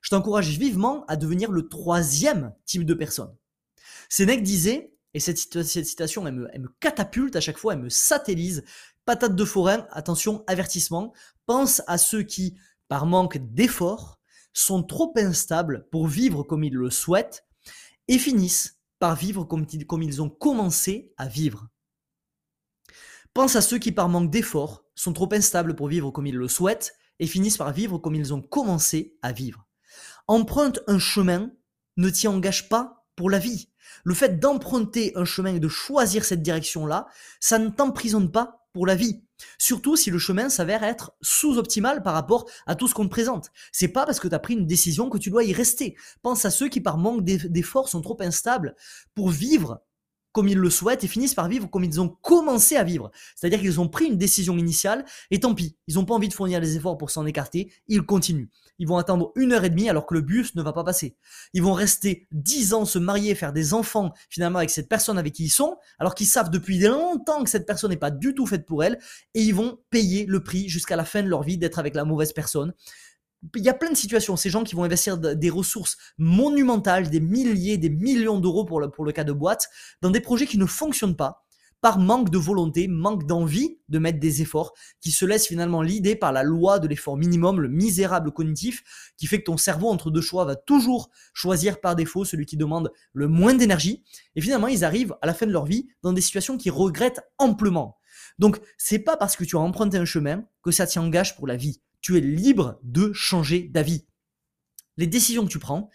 Je 0.00 0.10
t'encourage 0.10 0.58
vivement 0.58 1.04
à 1.06 1.16
devenir 1.16 1.50
le 1.50 1.68
troisième 1.68 2.54
type 2.64 2.84
de 2.84 2.94
personne. 2.94 3.34
Sénèque 4.08 4.42
disait, 4.42 4.94
et 5.14 5.20
cette, 5.20 5.38
citation, 5.38 6.26
elle 6.26 6.34
me, 6.34 6.68
catapulte 6.80 7.36
à 7.36 7.40
chaque 7.40 7.58
fois, 7.58 7.74
elle 7.74 7.80
me 7.80 7.88
satellise, 7.88 8.64
patate 9.04 9.34
de 9.34 9.44
forain, 9.44 9.86
attention, 9.90 10.44
avertissement, 10.46 11.12
pense 11.46 11.82
à 11.86 11.98
ceux 11.98 12.22
qui, 12.22 12.56
par 12.88 13.06
manque 13.06 13.38
d'efforts, 13.38 14.18
sont 14.52 14.82
trop 14.82 15.12
instables 15.16 15.86
pour 15.90 16.06
vivre 16.06 16.42
comme 16.42 16.64
ils 16.64 16.74
le 16.74 16.90
souhaitent 16.90 17.44
et 18.08 18.18
finissent 18.18 18.80
par 18.98 19.16
vivre 19.16 19.44
comme, 19.44 19.66
comme 19.86 20.02
ils 20.02 20.22
ont 20.22 20.30
commencé 20.30 21.12
à 21.16 21.26
vivre. 21.26 21.68
Pense 23.32 23.54
à 23.56 23.62
ceux 23.62 23.78
qui, 23.78 23.92
par 23.92 24.08
manque 24.08 24.30
d'efforts, 24.30 24.84
sont 24.94 25.12
trop 25.12 25.28
instables 25.32 25.76
pour 25.76 25.88
vivre 25.88 26.10
comme 26.10 26.26
ils 26.26 26.36
le 26.36 26.48
souhaitent 26.48 26.94
et 27.20 27.26
finissent 27.26 27.58
par 27.58 27.72
vivre 27.72 27.98
comme 27.98 28.14
ils 28.14 28.34
ont 28.34 28.42
commencé 28.42 29.16
à 29.22 29.32
vivre 29.32 29.69
emprunte 30.28 30.80
un 30.86 30.98
chemin 30.98 31.50
ne 31.96 32.10
t'y 32.10 32.28
engage 32.28 32.68
pas 32.68 33.04
pour 33.16 33.30
la 33.30 33.38
vie. 33.38 33.68
Le 34.04 34.14
fait 34.14 34.38
d'emprunter 34.38 35.12
un 35.16 35.24
chemin 35.24 35.54
et 35.54 35.60
de 35.60 35.68
choisir 35.68 36.24
cette 36.24 36.42
direction-là, 36.42 37.06
ça 37.40 37.58
ne 37.58 37.68
t'emprisonne 37.68 38.30
pas 38.30 38.66
pour 38.72 38.86
la 38.86 38.94
vie. 38.94 39.22
Surtout 39.58 39.96
si 39.96 40.10
le 40.10 40.18
chemin 40.18 40.48
s'avère 40.48 40.84
être 40.84 41.12
sous-optimal 41.22 42.02
par 42.02 42.14
rapport 42.14 42.48
à 42.66 42.74
tout 42.74 42.88
ce 42.88 42.94
qu'on 42.94 43.04
te 43.04 43.10
présente. 43.10 43.50
C'est 43.72 43.88
pas 43.88 44.06
parce 44.06 44.20
que 44.20 44.28
tu 44.28 44.34
as 44.34 44.38
pris 44.38 44.54
une 44.54 44.66
décision 44.66 45.08
que 45.08 45.18
tu 45.18 45.30
dois 45.30 45.44
y 45.44 45.52
rester. 45.52 45.96
Pense 46.22 46.44
à 46.44 46.50
ceux 46.50 46.68
qui 46.68 46.80
par 46.80 46.98
manque 46.98 47.24
d'efforts 47.24 47.88
sont 47.88 48.02
trop 48.02 48.16
instables 48.20 48.76
pour 49.14 49.30
vivre 49.30 49.82
comme 50.32 50.48
ils 50.48 50.58
le 50.58 50.70
souhaitent 50.70 51.04
et 51.04 51.08
finissent 51.08 51.34
par 51.34 51.48
vivre 51.48 51.68
comme 51.68 51.84
ils 51.84 52.00
ont 52.00 52.08
commencé 52.08 52.76
à 52.76 52.84
vivre. 52.84 53.10
C'est-à-dire 53.36 53.60
qu'ils 53.60 53.80
ont 53.80 53.88
pris 53.88 54.06
une 54.06 54.16
décision 54.16 54.56
initiale 54.56 55.04
et 55.30 55.40
tant 55.40 55.54
pis, 55.54 55.76
ils 55.88 55.94
n'ont 55.94 56.04
pas 56.04 56.14
envie 56.14 56.28
de 56.28 56.34
fournir 56.34 56.60
les 56.60 56.76
efforts 56.76 56.98
pour 56.98 57.10
s'en 57.10 57.26
écarter, 57.26 57.72
ils 57.88 58.02
continuent. 58.02 58.48
Ils 58.78 58.88
vont 58.88 58.96
attendre 58.96 59.32
une 59.36 59.52
heure 59.52 59.64
et 59.64 59.70
demie 59.70 59.90
alors 59.90 60.06
que 60.06 60.14
le 60.14 60.22
bus 60.22 60.54
ne 60.54 60.62
va 60.62 60.72
pas 60.72 60.84
passer. 60.84 61.14
Ils 61.52 61.62
vont 61.62 61.74
rester 61.74 62.26
dix 62.32 62.72
ans, 62.72 62.86
se 62.86 62.98
marier, 62.98 63.34
faire 63.34 63.52
des 63.52 63.74
enfants 63.74 64.14
finalement 64.30 64.58
avec 64.58 64.70
cette 64.70 64.88
personne 64.88 65.18
avec 65.18 65.34
qui 65.34 65.44
ils 65.44 65.50
sont, 65.50 65.76
alors 65.98 66.14
qu'ils 66.14 66.26
savent 66.26 66.50
depuis 66.50 66.78
longtemps 66.78 67.44
que 67.44 67.50
cette 67.50 67.66
personne 67.66 67.90
n'est 67.90 67.96
pas 67.96 68.10
du 68.10 68.34
tout 68.34 68.46
faite 68.46 68.64
pour 68.64 68.82
elle, 68.82 68.98
et 69.34 69.42
ils 69.42 69.54
vont 69.54 69.78
payer 69.90 70.24
le 70.26 70.42
prix 70.42 70.68
jusqu'à 70.68 70.96
la 70.96 71.04
fin 71.04 71.22
de 71.22 71.28
leur 71.28 71.42
vie 71.42 71.58
d'être 71.58 71.78
avec 71.78 71.94
la 71.94 72.04
mauvaise 72.04 72.32
personne 72.32 72.72
il 73.56 73.62
y 73.62 73.68
a 73.68 73.74
plein 73.74 73.90
de 73.90 73.96
situations, 73.96 74.36
ces 74.36 74.50
gens 74.50 74.64
qui 74.64 74.74
vont 74.74 74.84
investir 74.84 75.16
des 75.18 75.50
ressources 75.50 75.96
monumentales, 76.18 77.08
des 77.08 77.20
milliers, 77.20 77.78
des 77.78 77.90
millions 77.90 78.38
d'euros 78.38 78.64
pour 78.64 78.80
le, 78.80 78.90
pour 78.90 79.04
le 79.04 79.12
cas 79.12 79.24
de 79.24 79.32
boîte, 79.32 79.68
dans 80.02 80.10
des 80.10 80.20
projets 80.20 80.46
qui 80.46 80.58
ne 80.58 80.66
fonctionnent 80.66 81.16
pas, 81.16 81.44
par 81.80 81.98
manque 81.98 82.30
de 82.30 82.38
volonté, 82.38 82.88
manque 82.88 83.26
d'envie 83.26 83.78
de 83.88 83.98
mettre 83.98 84.20
des 84.20 84.42
efforts, 84.42 84.74
qui 85.00 85.10
se 85.10 85.24
laisse 85.24 85.46
finalement 85.46 85.82
l'idée 85.82 86.14
par 86.14 86.32
la 86.32 86.42
loi 86.42 86.78
de 86.78 86.86
l'effort 86.86 87.16
minimum, 87.16 87.60
le 87.60 87.68
misérable 87.68 88.32
cognitif, 88.32 89.12
qui 89.16 89.26
fait 89.26 89.38
que 89.38 89.44
ton 89.44 89.56
cerveau 89.56 89.88
entre 89.88 90.10
deux 90.10 90.20
choix 90.20 90.44
va 90.44 90.56
toujours 90.56 91.10
choisir 91.32 91.80
par 91.80 91.96
défaut 91.96 92.24
celui 92.24 92.46
qui 92.46 92.56
demande 92.56 92.92
le 93.14 93.28
moins 93.28 93.54
d'énergie. 93.54 94.04
Et 94.36 94.40
finalement, 94.40 94.68
ils 94.68 94.84
arrivent 94.84 95.16
à 95.22 95.26
la 95.26 95.34
fin 95.34 95.46
de 95.46 95.52
leur 95.52 95.64
vie 95.64 95.88
dans 96.02 96.12
des 96.12 96.20
situations 96.20 96.58
qu'ils 96.58 96.72
regrettent 96.72 97.22
amplement. 97.38 97.96
Donc, 98.38 98.60
c'est 98.76 98.98
pas 98.98 99.16
parce 99.16 99.36
que 99.36 99.44
tu 99.44 99.56
as 99.56 99.60
emprunté 99.60 99.96
un 99.96 100.04
chemin 100.04 100.44
que 100.62 100.70
ça 100.70 100.86
t'y 100.86 100.98
engage 100.98 101.36
pour 101.36 101.46
la 101.46 101.56
vie. 101.56 101.80
Tu 102.00 102.16
es 102.16 102.20
libre 102.20 102.78
de 102.82 103.12
changer 103.12 103.62
d'avis. 103.62 104.06
Les 104.96 105.06
décisions 105.06 105.44
que 105.44 105.50
tu 105.50 105.58
prends, 105.58 105.90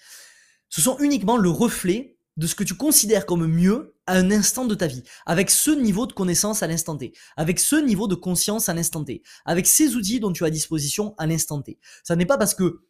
ce 0.69 0.81
sont 0.81 0.97
uniquement 0.99 1.37
le 1.37 1.49
reflet 1.49 2.17
de 2.37 2.47
ce 2.47 2.55
que 2.55 2.63
tu 2.63 2.75
considères 2.75 3.25
comme 3.25 3.47
mieux 3.47 3.95
à 4.07 4.17
un 4.17 4.29
instant 4.29 4.65
de 4.65 4.75
ta 4.75 4.87
vie, 4.87 5.03
avec 5.25 5.49
ce 5.49 5.71
niveau 5.71 6.05
de 6.05 6.13
connaissance 6.13 6.63
à 6.63 6.67
l'instant 6.67 6.97
T, 6.97 7.13
avec 7.37 7.59
ce 7.59 7.75
niveau 7.75 8.07
de 8.07 8.15
conscience 8.15 8.69
à 8.69 8.73
l'instant 8.73 9.03
T, 9.03 9.23
avec 9.45 9.67
ces 9.67 9.95
outils 9.95 10.19
dont 10.19 10.33
tu 10.33 10.43
as 10.43 10.49
disposition 10.49 11.15
à 11.17 11.27
l'instant 11.27 11.61
T. 11.61 11.79
Ça 12.03 12.15
n'est 12.15 12.25
pas 12.25 12.37
parce 12.37 12.53
que 12.53 12.81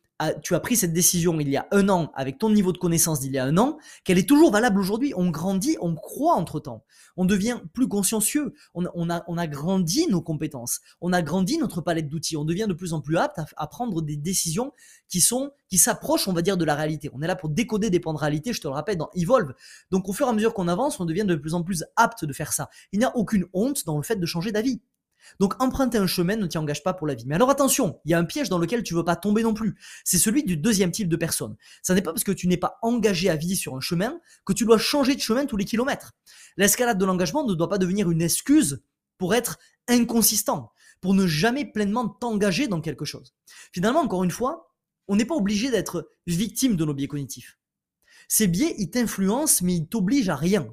tu 0.42 0.56
as 0.56 0.60
pris 0.60 0.76
cette 0.76 0.94
décision 0.94 1.40
il 1.40 1.50
y 1.50 1.58
a 1.58 1.68
un 1.72 1.90
an 1.90 2.12
avec 2.16 2.38
ton 2.38 2.50
niveau 2.50 2.72
de 2.72 2.78
connaissance 2.78 3.20
d'il 3.20 3.34
y 3.34 3.38
a 3.38 3.46
un 3.46 3.58
an, 3.58 3.78
qu'elle 4.04 4.18
est 4.18 4.28
toujours 4.28 4.52
valable 4.52 4.80
aujourd'hui. 4.80 5.14
On 5.16 5.30
grandit, 5.30 5.78
on 5.82 5.96
croit 5.96 6.36
entre 6.36 6.60
temps. 6.60 6.86
On 7.18 7.26
devient 7.26 7.60
plus 7.74 7.88
consciencieux. 7.88 8.54
On, 8.74 8.86
a, 8.86 9.24
on 9.28 9.38
a 9.38 9.48
grandi 9.48 10.08
nos 10.08 10.22
compétences. 10.22 10.80
On 11.02 11.14
a 11.14 11.22
grandi 11.22 11.58
notre 11.58 11.82
palette 11.82 12.10
d'outils. 12.10 12.38
On 12.38 12.46
devient 12.46 12.66
de 12.68 12.74
plus 12.74 12.94
en 12.94 13.02
plus 13.02 13.18
apte 13.18 13.40
à, 13.56 13.68
prendre 13.68 14.02
des 14.02 14.16
décisions 14.16 14.72
qui 15.10 15.22
sont, 15.22 15.52
qui 15.70 15.78
s'approchent, 15.78 16.28
on 16.28 16.34
va 16.34 16.42
dire, 16.42 16.58
de 16.58 16.66
la 16.66 16.76
réalité. 16.76 17.10
On 17.14 17.22
est 17.22 17.28
là 17.28 17.36
pour 17.36 17.50
décoder 17.50 17.90
des 17.90 18.00
points 18.00 18.14
de 18.14 18.20
réalité, 18.20 18.54
je 18.54 18.62
te 18.62 18.68
le 18.68 18.74
rappelle, 18.74 18.98
dans 18.98 19.10
Evolve. 19.16 19.54
Donc, 19.92 20.08
au 20.08 20.14
fur 20.14 20.28
et 20.28 20.30
à 20.30 20.34
mesure 20.34 20.54
qu'on 20.54 20.68
avance, 20.68 21.00
on 21.00 21.06
devient 21.06 21.26
de 21.26 21.36
plus 21.36 21.54
en 21.54 21.64
plus 21.64 21.84
apte 21.96 22.26
de 22.26 22.34
faire 22.34 22.54
ça. 22.54 22.70
Il 22.92 23.00
n'y 23.00 23.06
a 23.06 23.16
aucune 23.16 23.46
honte 23.54 23.86
dans 23.86 23.98
le 23.98 24.04
fait 24.04 24.16
de 24.16 24.26
changer 24.26 24.52
d'avis. 24.52 24.82
Donc 25.40 25.62
emprunter 25.62 25.98
un 25.98 26.08
chemin 26.08 26.36
ne 26.36 26.48
t'y 26.48 26.58
engage 26.58 26.84
pas 26.84 26.94
pour 26.94 27.08
la 27.08 27.14
vie. 27.14 27.26
Mais 27.26 27.36
alors 27.36 27.50
attention, 27.50 28.00
il 28.06 28.12
y 28.12 28.14
a 28.14 28.20
un 28.20 28.26
piège 28.26 28.50
dans 28.50 28.58
lequel 28.58 28.84
tu 28.84 28.94
veux 28.94 29.04
pas 29.04 29.16
tomber 29.16 29.44
non 29.44 29.54
plus. 29.54 29.76
C'est 30.04 30.18
celui 30.18 30.44
du 30.44 30.58
deuxième 30.58 30.92
type 30.92 31.10
de 31.10 31.16
personne. 31.16 31.56
Ça 31.82 31.94
n'est 31.94 32.02
pas 32.02 32.12
parce 32.12 32.24
que 32.24 32.32
tu 32.32 32.48
n'es 32.48 32.58
pas 32.58 32.78
engagé 32.82 33.30
à 33.30 33.36
vie 33.36 33.56
sur 33.56 33.76
un 33.76 33.82
chemin 33.82 34.20
que 34.46 34.54
tu 34.54 34.66
dois 34.66 34.78
changer 34.78 35.16
de 35.16 35.22
chemin 35.22 35.46
tous 35.46 35.58
les 35.58 35.66
kilomètres. 35.66 36.14
L'escalade 36.58 36.98
de 36.98 37.06
l'engagement 37.06 37.46
ne 37.46 37.54
doit 37.54 37.70
pas 37.70 37.78
devenir 37.78 38.10
une 38.10 38.22
excuse 38.22 38.82
pour 39.18 39.34
être 39.34 39.58
inconsistant, 39.88 40.72
pour 41.02 41.14
ne 41.14 41.28
jamais 41.28 41.66
pleinement 41.66 42.08
t'engager 42.08 42.68
dans 42.68 42.82
quelque 42.82 43.06
chose. 43.06 43.34
Finalement, 43.72 44.02
encore 44.02 44.24
une 44.24 44.32
fois, 44.32 44.74
on 45.08 45.16
n'est 45.16 45.26
pas 45.26 45.36
obligé 45.36 45.70
d'être 45.70 46.10
victime 46.28 46.76
de 46.76 46.86
nos 46.86 46.94
biais 46.94 47.08
cognitifs. 47.08 47.58
Ces 48.28 48.48
biais, 48.48 48.76
ils 48.78 48.90
t'influencent, 48.90 49.64
mais 49.64 49.76
ils 49.76 49.88
t'obligent 49.88 50.30
à 50.30 50.36
rien. 50.36 50.68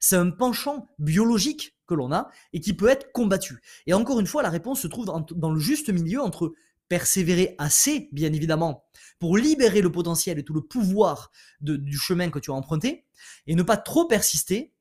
C'est 0.00 0.16
un 0.16 0.30
penchant 0.30 0.88
biologique 0.98 1.75
que 1.86 1.94
l'on 1.94 2.12
a 2.12 2.30
et 2.52 2.60
qui 2.60 2.74
peut 2.74 2.88
être 2.88 3.12
combattu. 3.12 3.60
Et 3.86 3.94
encore 3.94 4.20
une 4.20 4.26
fois, 4.26 4.42
la 4.42 4.50
réponse 4.50 4.80
se 4.80 4.88
trouve 4.88 5.06
dans, 5.06 5.50
le 5.50 5.60
juste 5.60 5.90
milieu 5.90 6.20
entre 6.20 6.54
persévérer 6.88 7.54
assez, 7.58 8.08
bien 8.12 8.32
évidemment, 8.32 8.84
pour 9.18 9.36
libérer 9.36 9.80
le 9.80 9.90
potentiel 9.90 10.38
et 10.38 10.44
tout 10.44 10.54
le 10.54 10.60
pouvoir 10.60 11.32
du 11.60 11.98
chemin 11.98 12.30
que 12.30 12.38
tu 12.38 12.50
as 12.50 12.54
emprunté, 12.54 13.06
et 13.46 13.54
ne 13.54 13.62
pas 13.62 13.76
trop 13.76 14.06
persister 14.06 14.72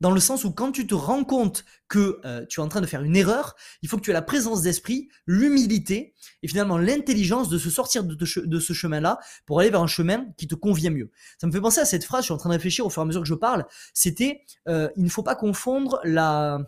dans 0.00 0.10
le 0.10 0.20
sens 0.20 0.44
où 0.44 0.52
quand 0.52 0.72
tu 0.72 0.86
te 0.86 0.94
rends 0.94 1.24
compte 1.24 1.64
que 1.88 2.20
euh, 2.24 2.44
tu 2.46 2.60
es 2.60 2.62
en 2.62 2.68
train 2.68 2.80
de 2.80 2.86
faire 2.86 3.02
une 3.02 3.16
erreur, 3.16 3.54
il 3.82 3.88
faut 3.88 3.96
que 3.96 4.02
tu 4.02 4.10
aies 4.10 4.14
la 4.14 4.22
présence 4.22 4.62
d'esprit, 4.62 5.08
l'humilité 5.26 6.14
et 6.42 6.48
finalement 6.48 6.78
l'intelligence 6.78 7.48
de 7.48 7.58
se 7.58 7.70
sortir 7.70 8.04
de, 8.04 8.24
ce 8.24 8.72
chemin-là 8.72 9.18
pour 9.46 9.60
aller 9.60 9.70
vers 9.70 9.82
un 9.82 9.86
chemin 9.86 10.26
qui 10.36 10.46
te 10.46 10.54
convient 10.54 10.90
mieux. 10.90 11.10
Ça 11.40 11.46
me 11.46 11.52
fait 11.52 11.60
penser 11.60 11.80
à 11.80 11.84
cette 11.84 12.04
phrase, 12.04 12.22
je 12.22 12.26
suis 12.26 12.34
en 12.34 12.38
train 12.38 12.50
de 12.50 12.54
réfléchir 12.54 12.84
au 12.86 12.90
fur 12.90 13.02
et 13.02 13.04
à 13.04 13.06
mesure 13.06 13.22
que 13.22 13.28
je 13.28 13.34
parle, 13.34 13.64
c'était 13.94 14.42
euh, 14.68 14.88
il 14.96 15.04
ne 15.04 15.08
faut 15.08 15.22
pas 15.22 15.36
confondre 15.36 16.00
la... 16.04 16.58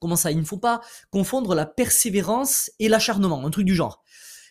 Comment 0.00 0.16
ça 0.16 0.30
Il 0.30 0.38
ne 0.38 0.44
faut 0.44 0.58
pas 0.58 0.80
confondre 1.10 1.56
la 1.56 1.66
persévérance 1.66 2.70
et 2.78 2.88
l'acharnement, 2.88 3.44
un 3.44 3.50
truc 3.50 3.64
du 3.64 3.74
genre. 3.74 4.04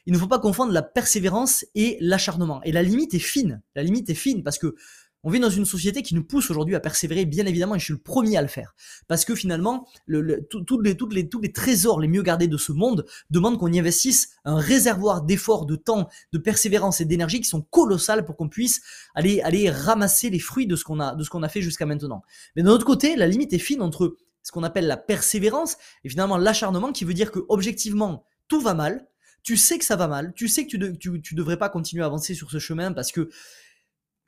Il 0.07 0.13
ne 0.13 0.17
faut 0.17 0.27
pas 0.27 0.39
confondre 0.39 0.71
la 0.71 0.81
persévérance 0.81 1.65
et 1.75 1.97
l'acharnement. 1.99 2.61
Et 2.63 2.71
la 2.71 2.81
limite 2.81 3.13
est 3.13 3.19
fine. 3.19 3.61
La 3.75 3.83
limite 3.83 4.09
est 4.09 4.15
fine 4.15 4.41
parce 4.41 4.57
que 4.57 4.75
on 5.23 5.29
vit 5.29 5.39
dans 5.39 5.49
une 5.49 5.65
société 5.65 6.03
qui 6.03 6.15
nous 6.15 6.23
pousse 6.23 6.49
aujourd'hui 6.51 6.75
à 6.75 6.79
persévérer, 6.79 7.25
bien 7.25 7.45
évidemment, 7.45 7.75
et 7.75 7.79
je 7.79 7.85
suis 7.85 7.93
le 7.93 7.99
premier 7.99 8.37
à 8.37 8.41
le 8.41 8.47
faire. 8.47 8.75
Parce 9.07 9.25
que 9.25 9.35
finalement, 9.35 9.87
le, 10.05 10.21
les, 10.21 10.47
tous 10.47 11.09
les 11.09 11.51
trésors 11.51 11.99
les 11.99 12.07
mieux 12.07 12.21
gardés 12.21 12.47
de 12.47 12.57
ce 12.57 12.71
monde 12.71 13.05
demandent 13.29 13.57
qu'on 13.57 13.71
y 13.71 13.79
investisse 13.79 14.29
un 14.45 14.57
réservoir 14.57 15.23
d'efforts, 15.23 15.65
de 15.65 15.75
temps, 15.75 16.07
de 16.33 16.37
persévérance 16.37 17.01
et 17.01 17.05
d'énergie 17.05 17.41
qui 17.41 17.49
sont 17.49 17.61
colossales 17.61 18.25
pour 18.25 18.37
qu'on 18.37 18.49
puisse 18.49 18.81
aller, 19.15 19.41
aller 19.41 19.69
ramasser 19.69 20.29
les 20.29 20.39
fruits 20.39 20.67
de 20.67 20.75
ce 20.75 20.83
qu'on 20.83 20.99
a, 20.99 21.49
fait 21.49 21.61
jusqu'à 21.61 21.85
maintenant. 21.85 22.21
Mais 22.55 22.63
d'un 22.63 22.71
autre 22.71 22.85
côté, 22.85 23.15
la 23.15 23.27
limite 23.27 23.53
est 23.53 23.59
fine 23.59 23.81
entre 23.81 24.17
ce 24.43 24.51
qu'on 24.51 24.63
appelle 24.63 24.87
la 24.87 24.97
persévérance 24.97 25.77
et 26.03 26.09
finalement 26.09 26.37
l'acharnement 26.37 26.91
qui 26.91 27.05
veut 27.05 27.13
dire 27.13 27.31
que 27.31 27.39
objectivement, 27.49 28.25
tout 28.47 28.61
va 28.61 28.73
mal, 28.73 29.05
tu 29.43 29.57
sais 29.57 29.77
que 29.77 29.85
ça 29.85 29.95
va 29.95 30.07
mal, 30.07 30.33
tu 30.35 30.47
sais 30.47 30.65
que 30.65 30.77
tu, 30.93 31.21
tu 31.21 31.35
devrais 31.35 31.57
pas 31.57 31.69
continuer 31.69 32.03
à 32.03 32.05
avancer 32.05 32.33
sur 32.33 32.51
ce 32.51 32.59
chemin 32.59 32.91
parce 32.91 33.11
que 33.11 33.29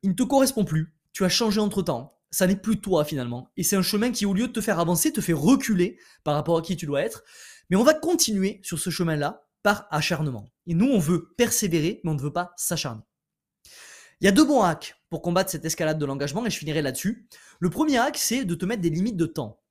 il 0.04 0.12
ne 0.12 0.16
te 0.16 0.24
correspond 0.24 0.66
plus, 0.66 0.94
tu 1.14 1.24
as 1.26 1.30
changé 1.30 1.60
entre 1.60 1.82
temps, 1.82 2.18
ça 2.32 2.48
n'est 2.48 2.56
plus 2.56 2.80
toi 2.80 3.04
finalement. 3.04 3.52
Et 3.58 3.64
c'est 3.64 3.76
un 3.76 3.82
chemin 3.82 4.12
qui, 4.12 4.26
au 4.26 4.34
lieu 4.34 4.48
de 4.48 4.54
te 4.54 4.62
faire 4.62 4.80
avancer, 4.80 5.12
te 5.12 5.22
fait 5.22 5.34
reculer 5.34 5.98
par 6.24 6.36
rapport 6.36 6.58
à 6.58 6.62
qui 6.62 6.78
tu 6.78 6.86
dois 6.86 7.02
être. 7.02 7.24
Mais 7.70 7.76
on 7.76 7.84
va 7.84 7.94
continuer 7.94 8.60
sur 8.64 8.80
ce 8.80 8.90
chemin-là 8.90 9.46
par 9.64 9.88
acharnement. 9.92 10.50
Et 10.68 10.74
nous, 10.74 10.88
on 10.88 11.00
veut 11.00 11.34
persévérer, 11.38 12.02
mais 12.04 12.12
on 12.12 12.16
ne 12.16 12.22
veut 12.22 12.34
pas 12.34 12.54
s'acharner. 12.56 13.02
Il 14.22 14.26
y 14.26 14.28
a 14.28 14.32
deux 14.32 14.46
bons 14.46 14.62
hacks 14.62 14.96
pour 15.10 15.22
combattre 15.22 15.50
cette 15.50 15.66
escalade 15.66 15.98
de 15.98 16.06
l'engagement 16.06 16.46
et 16.46 16.50
je 16.50 16.58
finirai 16.58 16.82
là-dessus. 16.82 17.28
Le 17.60 17.70
premier 17.70 17.98
hack, 17.98 18.18
c'est 18.18 18.44
de 18.44 18.56
te 18.56 18.66
mettre 18.66 18.82
des 18.82 18.90
limites 18.90 19.16
de 19.16 19.26
temps. 19.26 19.62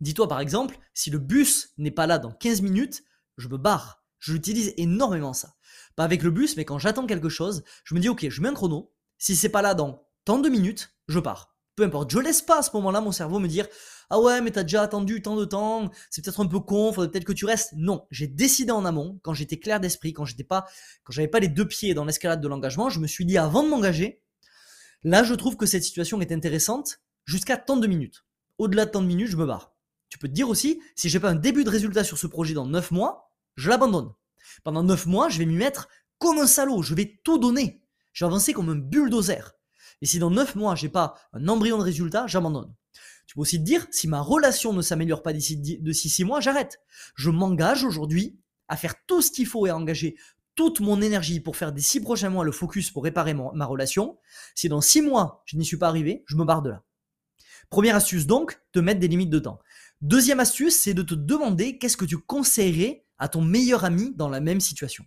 Dis-toi 0.00 0.26
par 0.26 0.40
exemple, 0.40 0.78
si 0.94 1.10
le 1.10 1.18
bus 1.18 1.72
n'est 1.76 1.90
pas 1.90 2.06
là 2.06 2.18
dans 2.18 2.32
15 2.32 2.62
minutes, 2.62 3.04
je 3.36 3.48
me 3.48 3.58
barre. 3.58 4.02
Je 4.18 4.32
l'utilise 4.32 4.72
énormément 4.78 5.34
ça. 5.34 5.54
Pas 5.96 6.04
avec 6.04 6.22
le 6.22 6.30
bus, 6.30 6.56
mais 6.56 6.64
quand 6.64 6.78
j'attends 6.78 7.06
quelque 7.06 7.28
chose, 7.28 7.62
je 7.84 7.94
me 7.94 8.00
dis 8.00 8.08
ok, 8.08 8.28
je 8.28 8.40
mets 8.40 8.48
un 8.48 8.54
chrono, 8.54 8.93
si 9.18 9.36
c'est 9.36 9.48
pas 9.48 9.62
là 9.62 9.74
dans 9.74 10.06
tant 10.24 10.38
de 10.38 10.48
minutes, 10.48 10.94
je 11.08 11.18
pars. 11.18 11.54
Peu 11.76 11.82
importe, 11.82 12.10
je 12.10 12.18
laisse 12.18 12.42
pas 12.42 12.60
à 12.60 12.62
ce 12.62 12.70
moment-là 12.74 13.00
mon 13.00 13.10
cerveau 13.10 13.40
me 13.40 13.48
dire 13.48 13.66
ah 14.10 14.20
ouais 14.20 14.40
mais 14.40 14.52
t'as 14.52 14.62
déjà 14.62 14.82
attendu 14.82 15.22
tant 15.22 15.34
de 15.34 15.44
temps, 15.44 15.90
c'est 16.10 16.24
peut-être 16.24 16.40
un 16.40 16.46
peu 16.46 16.60
con, 16.60 16.92
faudrait 16.92 17.10
peut-être 17.10 17.24
que 17.24 17.32
tu 17.32 17.46
restes. 17.46 17.72
Non, 17.76 18.06
j'ai 18.10 18.28
décidé 18.28 18.70
en 18.70 18.84
amont 18.84 19.18
quand 19.22 19.34
j'étais 19.34 19.58
clair 19.58 19.80
d'esprit, 19.80 20.12
quand 20.12 20.24
j'étais 20.24 20.44
pas, 20.44 20.66
quand 21.02 21.12
j'avais 21.12 21.28
pas 21.28 21.40
les 21.40 21.48
deux 21.48 21.66
pieds 21.66 21.94
dans 21.94 22.04
l'escalade 22.04 22.40
de 22.40 22.48
l'engagement, 22.48 22.90
je 22.90 23.00
me 23.00 23.06
suis 23.06 23.24
dit 23.24 23.38
avant 23.38 23.62
de 23.62 23.68
m'engager, 23.68 24.22
là 25.02 25.24
je 25.24 25.34
trouve 25.34 25.56
que 25.56 25.66
cette 25.66 25.82
situation 25.82 26.20
est 26.20 26.32
intéressante 26.32 27.00
jusqu'à 27.24 27.56
tant 27.56 27.76
de 27.76 27.86
minutes. 27.86 28.24
Au-delà 28.58 28.86
de 28.86 28.90
tant 28.90 29.02
de 29.02 29.06
minutes, 29.06 29.28
je 29.28 29.36
me 29.36 29.46
barre. 29.46 29.74
Tu 30.08 30.18
peux 30.18 30.28
te 30.28 30.32
dire 30.32 30.48
aussi, 30.48 30.80
si 30.94 31.08
j'ai 31.08 31.18
pas 31.18 31.30
un 31.30 31.34
début 31.34 31.64
de 31.64 31.70
résultat 31.70 32.04
sur 32.04 32.18
ce 32.18 32.28
projet 32.28 32.54
dans 32.54 32.66
9 32.66 32.92
mois, 32.92 33.32
je 33.56 33.68
l'abandonne. 33.68 34.12
Pendant 34.62 34.84
9 34.84 35.06
mois, 35.06 35.28
je 35.28 35.38
vais 35.38 35.46
m'y 35.46 35.56
mettre 35.56 35.88
comme 36.18 36.38
un 36.38 36.46
salaud, 36.46 36.82
je 36.82 36.94
vais 36.94 37.20
tout 37.24 37.38
donner. 37.38 37.83
J'ai 38.14 38.24
avancé 38.24 38.54
comme 38.54 38.70
un 38.70 38.76
bulldozer. 38.76 39.52
Et 40.00 40.06
si 40.06 40.18
dans 40.18 40.30
9 40.30 40.54
mois, 40.56 40.74
j'ai 40.74 40.88
pas 40.88 41.14
un 41.34 41.46
embryon 41.48 41.76
de 41.76 41.82
résultat, 41.82 42.26
j'abandonne. 42.26 42.72
Tu 43.26 43.34
peux 43.34 43.40
aussi 43.40 43.58
te 43.58 43.64
dire, 43.64 43.86
si 43.90 44.08
ma 44.08 44.20
relation 44.20 44.72
ne 44.72 44.82
s'améliore 44.82 45.22
pas 45.22 45.32
d'ici 45.32 45.56
de 45.58 45.92
6 45.92 46.24
mois, 46.24 46.40
j'arrête. 46.40 46.80
Je 47.14 47.30
m'engage 47.30 47.84
aujourd'hui 47.84 48.38
à 48.68 48.76
faire 48.76 48.94
tout 49.06 49.20
ce 49.20 49.30
qu'il 49.30 49.46
faut 49.46 49.66
et 49.66 49.70
à 49.70 49.76
engager 49.76 50.16
toute 50.54 50.80
mon 50.80 51.02
énergie 51.02 51.40
pour 51.40 51.56
faire 51.56 51.72
des 51.72 51.82
6 51.82 52.00
prochains 52.00 52.30
mois 52.30 52.44
le 52.44 52.52
focus 52.52 52.90
pour 52.90 53.04
réparer 53.04 53.34
ma 53.34 53.66
relation. 53.66 54.18
Si 54.54 54.68
dans 54.68 54.80
6 54.80 55.02
mois, 55.02 55.42
je 55.46 55.56
n'y 55.56 55.64
suis 55.64 55.76
pas 55.76 55.88
arrivé, 55.88 56.22
je 56.26 56.36
me 56.36 56.44
barre 56.44 56.62
de 56.62 56.70
là. 56.70 56.82
Première 57.70 57.96
astuce 57.96 58.26
donc, 58.26 58.60
te 58.72 58.78
mettre 58.78 59.00
des 59.00 59.08
limites 59.08 59.30
de 59.30 59.38
temps. 59.38 59.58
Deuxième 60.00 60.38
astuce, 60.38 60.78
c'est 60.78 60.94
de 60.94 61.02
te 61.02 61.14
demander 61.14 61.78
qu'est-ce 61.78 61.96
que 61.96 62.04
tu 62.04 62.18
conseillerais 62.18 63.04
à 63.18 63.28
ton 63.28 63.40
meilleur 63.40 63.84
ami 63.84 64.14
dans 64.14 64.28
la 64.28 64.40
même 64.40 64.60
situation. 64.60 65.04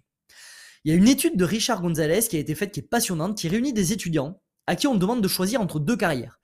Il 0.83 0.91
y 0.91 0.93
a 0.93 0.97
une 0.97 1.07
étude 1.07 1.37
de 1.37 1.45
Richard 1.45 1.81
Gonzalez 1.81 2.21
qui 2.29 2.37
a 2.37 2.39
été 2.39 2.55
faite 2.55 2.71
qui 2.71 2.79
est 2.79 2.83
passionnante, 2.83 3.37
qui 3.37 3.49
réunit 3.49 3.73
des 3.73 3.93
étudiants 3.93 4.41
à 4.67 4.75
qui 4.75 4.87
on 4.87 4.95
demande 4.95 5.21
de 5.21 5.27
choisir 5.27 5.61
entre 5.61 5.79
deux 5.79 5.97
carrières. 5.97 6.39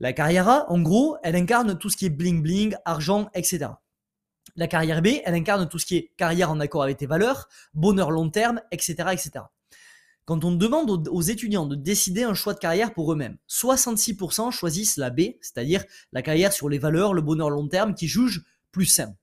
La 0.00 0.12
carrière 0.12 0.48
A, 0.48 0.70
en 0.70 0.80
gros, 0.80 1.16
elle 1.22 1.36
incarne 1.36 1.78
tout 1.78 1.88
ce 1.88 1.96
qui 1.96 2.06
est 2.06 2.10
bling 2.10 2.42
bling, 2.42 2.74
argent, 2.84 3.30
etc. 3.34 3.70
La 4.56 4.66
carrière 4.66 5.00
B, 5.00 5.08
elle 5.24 5.34
incarne 5.34 5.68
tout 5.68 5.78
ce 5.78 5.86
qui 5.86 5.96
est 5.96 6.12
carrière 6.16 6.50
en 6.50 6.60
accord 6.60 6.82
avec 6.82 6.96
tes 6.96 7.06
valeurs, 7.06 7.48
bonheur 7.72 8.10
long 8.10 8.28
terme, 8.28 8.60
etc. 8.72 8.94
etc. 9.12 9.44
Quand 10.24 10.44
on 10.44 10.52
demande 10.52 11.08
aux 11.08 11.20
étudiants 11.20 11.66
de 11.66 11.74
décider 11.74 12.22
un 12.22 12.34
choix 12.34 12.54
de 12.54 12.58
carrière 12.58 12.94
pour 12.94 13.12
eux-mêmes, 13.12 13.38
66% 13.48 14.50
choisissent 14.52 14.96
la 14.96 15.10
B, 15.10 15.20
c'est-à-dire 15.40 15.84
la 16.12 16.22
carrière 16.22 16.52
sur 16.52 16.68
les 16.68 16.78
valeurs, 16.78 17.12
le 17.12 17.22
bonheur 17.22 17.50
long 17.50 17.66
terme, 17.66 17.94
qui 17.94 18.06
jugent 18.06 18.44
plus 18.70 18.86
sain. 18.86 19.14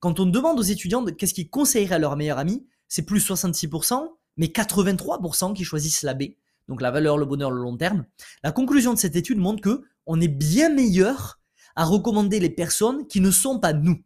Quand 0.00 0.20
on 0.20 0.26
demande 0.26 0.58
aux 0.58 0.62
étudiants 0.62 1.04
qu'est-ce 1.04 1.34
qu'ils 1.34 1.50
conseilleraient 1.50 1.96
à 1.96 1.98
leur 1.98 2.16
meilleur 2.16 2.38
ami, 2.38 2.66
c'est 2.88 3.02
plus 3.02 3.26
66%, 3.28 4.08
mais 4.36 4.46
83% 4.46 5.54
qui 5.54 5.64
choisissent 5.64 6.02
la 6.02 6.14
B, 6.14 6.24
donc 6.68 6.80
la 6.80 6.90
valeur, 6.90 7.18
le 7.18 7.26
bonheur, 7.26 7.50
le 7.50 7.60
long 7.60 7.76
terme. 7.76 8.06
La 8.42 8.52
conclusion 8.52 8.94
de 8.94 8.98
cette 8.98 9.16
étude 9.16 9.38
montre 9.38 9.62
que 9.62 9.82
on 10.06 10.20
est 10.20 10.28
bien 10.28 10.70
meilleur 10.70 11.40
à 11.76 11.84
recommander 11.84 12.40
les 12.40 12.50
personnes 12.50 13.06
qui 13.06 13.20
ne 13.20 13.30
sont 13.30 13.58
pas 13.58 13.72
nous. 13.72 14.02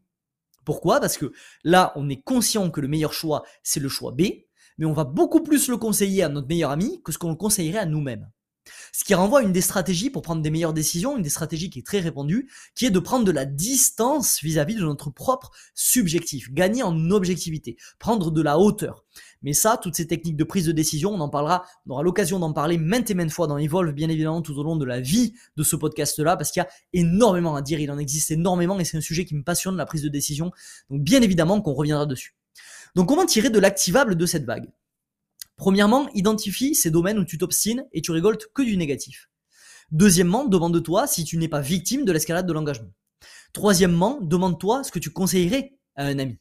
Pourquoi? 0.65 1.01
Parce 1.01 1.17
que 1.17 1.33
là, 1.65 1.93
on 1.97 2.09
est 2.09 2.23
conscient 2.23 2.71
que 2.71 2.81
le 2.81 2.89
meilleur 2.89 3.13
choix, 3.13 3.45
c'est 3.63 3.81
le 3.81 3.89
choix 3.89 4.13
B, 4.13 4.23
mais 4.79 4.87
on 4.87 4.93
va 4.93 5.05
beaucoup 5.05 5.43
plus 5.43 5.69
le 5.69 5.77
conseiller 5.77 6.23
à 6.23 6.29
notre 6.29 6.49
meilleur 6.49 6.71
ami 6.71 7.03
que 7.03 7.13
ce 7.13 7.19
qu'on 7.19 7.31
le 7.31 7.37
conseillerait 7.37 7.79
à 7.79 7.87
nous-mêmes. 7.87 8.31
Ce 8.93 9.05
qui 9.05 9.15
renvoie 9.15 9.41
à 9.41 9.43
une 9.43 9.53
des 9.53 9.61
stratégies 9.61 10.11
pour 10.11 10.23
prendre 10.23 10.43
des 10.43 10.51
meilleures 10.51 10.73
décisions, 10.73 11.17
une 11.17 11.23
des 11.23 11.31
stratégies 11.31 11.71
qui 11.71 11.81
est 11.81 11.87
très 11.87 12.01
répandue, 12.01 12.49
qui 12.75 12.87
est 12.87 12.91
de 12.91 12.99
prendre 12.99 13.25
de 13.25 13.31
la 13.31 13.45
distance 13.45 14.41
vis-à-vis 14.43 14.77
de 14.77 14.83
notre 14.83 15.11
propre 15.11 15.51
subjectif, 15.75 16.53
gagner 16.53 16.83
en 16.83 17.11
objectivité, 17.11 17.77
prendre 17.99 18.31
de 18.31 18.43
la 18.43 18.59
hauteur. 18.59 19.05
Mais 19.43 19.53
ça, 19.53 19.79
toutes 19.83 19.97
ces 19.97 20.07
techniques 20.07 20.37
de 20.37 20.45
prise 20.45 20.67
de 20.67 20.73
décision, 20.73 21.11
on 21.11 21.21
en 21.21 21.29
parlera, 21.29 21.65
on 21.87 21.93
aura 21.93 22.03
l'occasion 22.03 22.39
d'en 22.39 22.53
parler 22.53 22.79
maintes 22.79 23.11
et 23.11 23.15
maintes 23.15 23.33
fois 23.33 23.47
dans 23.47 23.59
Evolve, 23.59 23.93
bien 23.93 24.09
évidemment, 24.09 24.43
tout 24.43 24.57
au 24.57 24.63
long 24.63 24.77
de 24.77 24.85
la 24.85 25.01
vie 25.01 25.35
de 25.57 25.63
ce 25.63 25.75
podcast-là, 25.77 26.37
parce 26.37 26.53
qu'il 26.53 26.63
y 26.63 26.67
a 26.67 26.69
énormément 26.93 27.57
à 27.57 27.63
dire, 27.63 27.81
il 27.81 27.91
en 27.91 27.99
existe 27.99 28.31
énormément, 28.31 28.79
et 28.79 28.85
c'est 28.85 28.97
un 28.97 29.03
sujet 29.03 29.25
qui 29.25 29.35
me 29.35 29.43
passionne, 29.43 29.77
la 29.77 29.87
prise 29.87 30.03
de 30.03 30.09
décision. 30.09 30.53
Donc 30.91 31.03
bien 31.03 31.23
évidemment 31.23 31.61
qu'on 31.61 31.75
reviendra 31.75 32.07
dessus. 32.07 32.37
Donc 32.95 33.09
comment 33.09 33.27
tirer 33.27 33.51
de 33.51 33.59
l'activable 33.59 34.17
de 34.17 34.27
cette 34.27 34.45
vague? 34.45 34.71
Premièrement, 35.63 36.09
identifie 36.13 36.75
ces 36.75 36.91
domaines 36.91 37.21
où 37.21 37.25
tu 37.25 37.39
t'obstines 37.39 37.87
et 37.93 38.03
tu 38.03 38.11
récoltes 38.11 38.49
que 38.53 38.63
du 38.63 38.77
négatif. 38.77 39.31
Deuxièmement, 39.93 40.45
demande-toi 40.45 41.07
si 41.07 41.23
tu 41.23 41.39
n'es 41.39 41.47
pas 41.47 41.61
victime 41.61 42.05
de 42.05 42.11
l'escalade 42.11 42.49
de 42.49 42.53
l'engagement. 42.53 42.93
Troisièmement, 43.53 44.19
demande-toi 44.21 44.83
ce 44.83 44.91
que 44.91 44.99
tu 44.99 45.11
conseillerais 45.11 45.79
à 45.95 46.07
un 46.07 46.19
ami. 46.19 46.41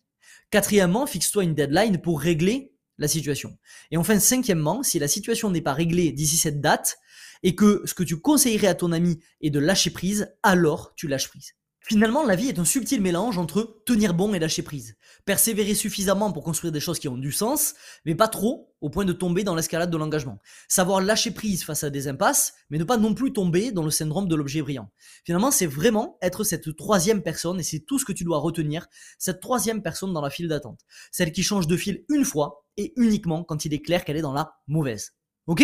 Quatrièmement, 0.50 1.06
fixe-toi 1.06 1.44
une 1.44 1.54
deadline 1.54 2.02
pour 2.02 2.20
régler 2.20 2.74
la 2.98 3.08
situation. 3.08 3.56
Et 3.92 3.98
enfin, 3.98 4.18
cinquièmement, 4.18 4.82
si 4.82 4.98
la 4.98 5.08
situation 5.08 5.52
n'est 5.52 5.62
pas 5.62 5.74
réglée 5.74 6.12
d'ici 6.12 6.38
cette 6.38 6.60
date 6.60 6.98
et 7.44 7.54
que 7.54 7.84
ce 7.86 7.94
que 7.94 8.02
tu 8.02 8.20
conseillerais 8.20 8.70
à 8.70 8.74
ton 8.74 8.92
ami 8.92 9.20
est 9.40 9.52
de 9.52 9.60
lâcher 9.60 9.92
prise, 9.92 10.34
alors 10.42 10.96
tu 10.96 11.08
lâches 11.08 11.30
prise. 11.30 11.54
Finalement, 11.84 12.24
la 12.24 12.36
vie 12.36 12.48
est 12.48 12.60
un 12.60 12.66
subtil 12.66 13.02
mélange 13.02 13.40
entre 13.40 13.82
tenir 13.86 14.14
bon 14.14 14.34
et 14.34 14.40
lâcher 14.40 14.62
prise. 14.62 14.96
Persévérer 15.26 15.74
suffisamment 15.74 16.32
pour 16.32 16.44
construire 16.44 16.72
des 16.72 16.80
choses 16.80 17.00
qui 17.00 17.08
ont 17.08 17.18
du 17.18 17.32
sens, 17.32 17.74
mais 18.06 18.14
pas 18.14 18.28
trop 18.28 18.74
au 18.82 18.90
point 18.90 19.04
de 19.04 19.14
tomber 19.14 19.44
dans 19.44 19.56
l'escalade 19.56 19.90
de 19.90 19.98
l'engagement. 19.98 20.40
Savoir 20.68 21.02
lâcher 21.02 21.32
prise 21.32 21.64
face 21.64 21.84
à 21.84 21.90
des 21.90 22.08
impasses, 22.08 22.54
mais 22.70 22.78
ne 22.78 22.84
pas 22.84 22.98
non 22.98 23.16
plus 23.16 23.34
tomber 23.34 23.72
dans 23.72 23.84
le 23.84 23.90
syndrome 23.90 24.28
de 24.28 24.36
l'objet 24.36 24.62
brillant. 24.62 24.92
Finalement, 25.26 25.50
c'est 25.50 25.66
vraiment 25.66 26.18
être 26.22 26.44
cette 26.44 26.76
troisième 26.76 27.24
personne, 27.24 27.60
et 27.60 27.64
c'est 27.64 27.80
tout 27.80 27.98
ce 27.98 28.06
que 28.06 28.14
tu 28.14 28.24
dois 28.24 28.38
retenir, 28.38 28.88
cette 29.18 29.42
troisième 29.42 29.82
personne 29.82 30.14
dans 30.14 30.22
la 30.22 30.30
file 30.30 30.48
d'attente. 30.48 30.82
Celle 31.12 31.32
qui 31.32 31.44
change 31.44 31.68
de 31.68 31.78
file 31.78 32.06
une 32.10 32.26
fois, 32.26 32.64
et 32.78 32.94
uniquement 32.96 33.44
quand 33.44 33.66
il 33.66 33.74
est 33.74 33.82
clair 33.82 34.06
qu'elle 34.06 34.18
est 34.18 34.22
dans 34.22 34.34
la 34.34 34.54
mauvaise. 34.68 35.14
Ok? 35.48 35.64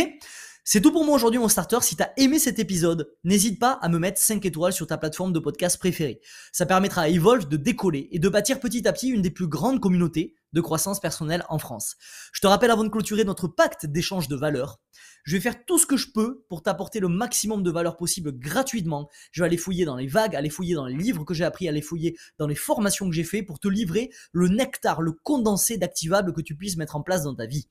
C'est 0.70 0.82
tout 0.82 0.92
pour 0.92 1.06
moi 1.06 1.16
aujourd'hui 1.16 1.40
mon 1.40 1.48
starter. 1.48 1.78
Si 1.80 1.96
t'as 1.96 2.10
aimé 2.18 2.40
cet 2.40 2.60
épisode, 2.60 3.10
n'hésite 3.24 3.58
pas 3.58 3.80
à 3.82 3.88
me 3.88 4.00
mettre 4.00 4.20
5 4.20 4.46
étoiles 4.46 4.74
sur 4.74 4.86
ta 4.86 4.98
plateforme 4.98 5.32
de 5.32 5.40
podcast 5.40 5.80
préférée. 5.80 6.20
Ça 6.52 6.66
permettra 6.66 7.04
à 7.04 7.08
Evolve 7.08 7.48
de 7.48 7.56
décoller 7.56 8.10
et 8.12 8.20
de 8.20 8.28
bâtir 8.28 8.60
petit 8.60 8.86
à 8.86 8.92
petit 8.92 9.08
une 9.08 9.22
des 9.22 9.32
plus 9.32 9.48
grandes 9.48 9.80
communautés 9.80 10.36
de 10.52 10.60
croissance 10.60 11.00
personnelle 11.00 11.46
en 11.48 11.58
France. 11.58 11.96
Je 12.34 12.42
te 12.42 12.48
rappelle 12.48 12.72
avant 12.72 12.84
de 12.84 12.90
clôturer 12.90 13.24
notre 13.24 13.48
pacte 13.48 13.86
d'échange 13.86 14.28
de 14.28 14.36
valeurs, 14.36 14.82
je 15.24 15.38
vais 15.38 15.42
faire 15.42 15.66
tout 15.66 15.78
ce 15.78 15.86
que 15.86 15.96
je 15.96 16.12
peux 16.12 16.44
pour 16.50 16.64
t'apporter 16.64 17.00
le 17.00 17.08
maximum 17.08 17.64
de 17.64 17.72
valeur 17.72 17.96
possible 17.96 18.38
gratuitement. 18.38 19.10
Je 19.32 19.42
vais 19.42 19.46
aller 19.46 19.58
fouiller 19.58 19.86
dans 19.86 19.96
les 19.96 20.08
vagues, 20.08 20.36
aller 20.36 20.50
fouiller 20.50 20.76
dans 20.76 20.86
les 20.86 20.96
livres 20.96 21.24
que 21.24 21.34
j'ai 21.34 21.46
appris, 21.46 21.70
aller 21.70 21.82
fouiller 21.82 22.18
dans 22.40 22.48
les 22.48 22.56
formations 22.56 23.08
que 23.10 23.16
j'ai 23.16 23.24
fait 23.24 23.42
pour 23.42 23.60
te 23.60 23.70
livrer 23.70 24.10
le 24.34 24.50
nectar, 24.50 25.02
le 25.02 25.14
condensé 25.14 25.78
d'activables 25.78 26.34
que 26.34 26.42
tu 26.42 26.56
puisses 26.56 26.76
mettre 26.76 26.98
en 26.98 27.04
place 27.04 27.24
dans 27.24 27.36
ta 27.36 27.46
vie 27.46 27.70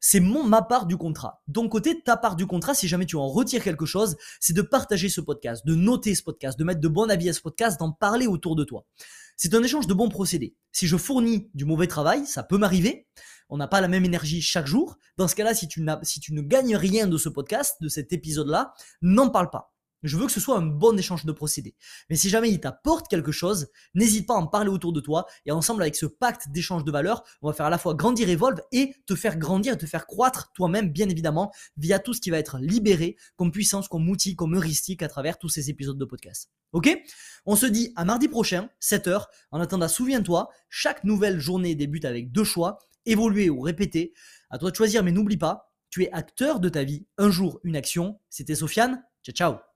c'est 0.00 0.20
mon 0.20 0.44
ma 0.44 0.62
part 0.62 0.86
du 0.86 0.96
contrat. 0.96 1.42
Ton 1.52 1.68
côté, 1.68 2.00
ta 2.02 2.16
part 2.16 2.36
du 2.36 2.46
contrat, 2.46 2.74
si 2.74 2.88
jamais 2.88 3.06
tu 3.06 3.16
en 3.16 3.28
retires 3.28 3.62
quelque 3.62 3.86
chose, 3.86 4.16
c'est 4.40 4.52
de 4.52 4.62
partager 4.62 5.08
ce 5.08 5.20
podcast, 5.20 5.66
de 5.66 5.74
noter 5.74 6.14
ce 6.14 6.22
podcast, 6.22 6.58
de 6.58 6.64
mettre 6.64 6.80
de 6.80 6.88
bons 6.88 7.08
avis 7.08 7.28
à 7.28 7.32
ce 7.32 7.40
podcast, 7.40 7.78
d'en 7.80 7.92
parler 7.92 8.26
autour 8.26 8.56
de 8.56 8.64
toi. 8.64 8.84
C'est 9.36 9.54
un 9.54 9.62
échange 9.62 9.86
de 9.86 9.94
bons 9.94 10.08
procédés. 10.08 10.54
Si 10.72 10.86
je 10.86 10.96
fournis 10.96 11.50
du 11.54 11.64
mauvais 11.64 11.86
travail, 11.86 12.26
ça 12.26 12.42
peut 12.42 12.58
m'arriver. 12.58 13.06
On 13.48 13.58
n'a 13.58 13.68
pas 13.68 13.80
la 13.80 13.88
même 13.88 14.04
énergie 14.04 14.40
chaque 14.40 14.66
jour. 14.66 14.96
Dans 15.18 15.28
ce 15.28 15.34
cas-là, 15.34 15.54
si 15.54 15.68
tu, 15.68 15.84
si 16.02 16.20
tu 16.20 16.32
ne 16.32 16.40
gagnes 16.40 16.76
rien 16.76 17.06
de 17.06 17.18
ce 17.18 17.28
podcast, 17.28 17.76
de 17.80 17.88
cet 17.88 18.12
épisode-là, 18.12 18.72
n'en 19.02 19.30
parle 19.30 19.50
pas. 19.50 19.75
Je 20.02 20.16
veux 20.16 20.26
que 20.26 20.32
ce 20.32 20.40
soit 20.40 20.56
un 20.56 20.62
bon 20.62 20.98
échange 20.98 21.24
de 21.24 21.32
procédés. 21.32 21.74
Mais 22.10 22.16
si 22.16 22.28
jamais 22.28 22.50
il 22.50 22.60
t'apporte 22.60 23.08
quelque 23.08 23.32
chose, 23.32 23.68
n'hésite 23.94 24.26
pas 24.26 24.34
à 24.34 24.38
en 24.38 24.46
parler 24.46 24.68
autour 24.68 24.92
de 24.92 25.00
toi. 25.00 25.26
Et 25.46 25.52
ensemble, 25.52 25.82
avec 25.82 25.96
ce 25.96 26.06
pacte 26.06 26.50
d'échange 26.50 26.84
de 26.84 26.90
valeurs, 26.90 27.22
on 27.42 27.48
va 27.48 27.54
faire 27.54 27.66
à 27.66 27.70
la 27.70 27.78
fois 27.78 27.94
grandir 27.94 28.28
Evolve 28.28 28.60
et 28.72 28.94
te 29.06 29.14
faire 29.14 29.36
grandir 29.38 29.76
te 29.76 29.86
faire 29.86 30.06
croître 30.06 30.52
toi-même, 30.54 30.90
bien 30.90 31.08
évidemment, 31.08 31.52
via 31.76 31.98
tout 31.98 32.14
ce 32.14 32.20
qui 32.20 32.30
va 32.30 32.38
être 32.38 32.58
libéré 32.58 33.16
comme 33.36 33.52
puissance, 33.52 33.88
comme 33.88 34.08
outil, 34.08 34.36
comme 34.36 34.54
heuristique 34.54 35.02
à 35.02 35.08
travers 35.08 35.38
tous 35.38 35.48
ces 35.48 35.70
épisodes 35.70 35.98
de 35.98 36.04
podcast. 36.04 36.50
Ok? 36.72 36.96
On 37.44 37.56
se 37.56 37.66
dit 37.66 37.92
à 37.96 38.04
mardi 38.04 38.28
prochain, 38.28 38.68
7h. 38.80 39.24
En 39.50 39.60
attendant, 39.60 39.88
souviens-toi, 39.88 40.48
chaque 40.68 41.04
nouvelle 41.04 41.38
journée 41.38 41.74
débute 41.74 42.04
avec 42.04 42.32
deux 42.32 42.44
choix, 42.44 42.78
évoluer 43.06 43.50
ou 43.50 43.60
répéter. 43.60 44.12
À 44.50 44.58
toi 44.58 44.70
de 44.70 44.76
choisir, 44.76 45.02
mais 45.02 45.12
n'oublie 45.12 45.36
pas, 45.36 45.72
tu 45.90 46.04
es 46.04 46.12
acteur 46.12 46.60
de 46.60 46.68
ta 46.68 46.84
vie. 46.84 47.06
Un 47.18 47.30
jour, 47.30 47.60
une 47.64 47.76
action. 47.76 48.20
C'était 48.28 48.54
Sofiane. 48.54 49.02
Ciao, 49.22 49.34
ciao 49.34 49.75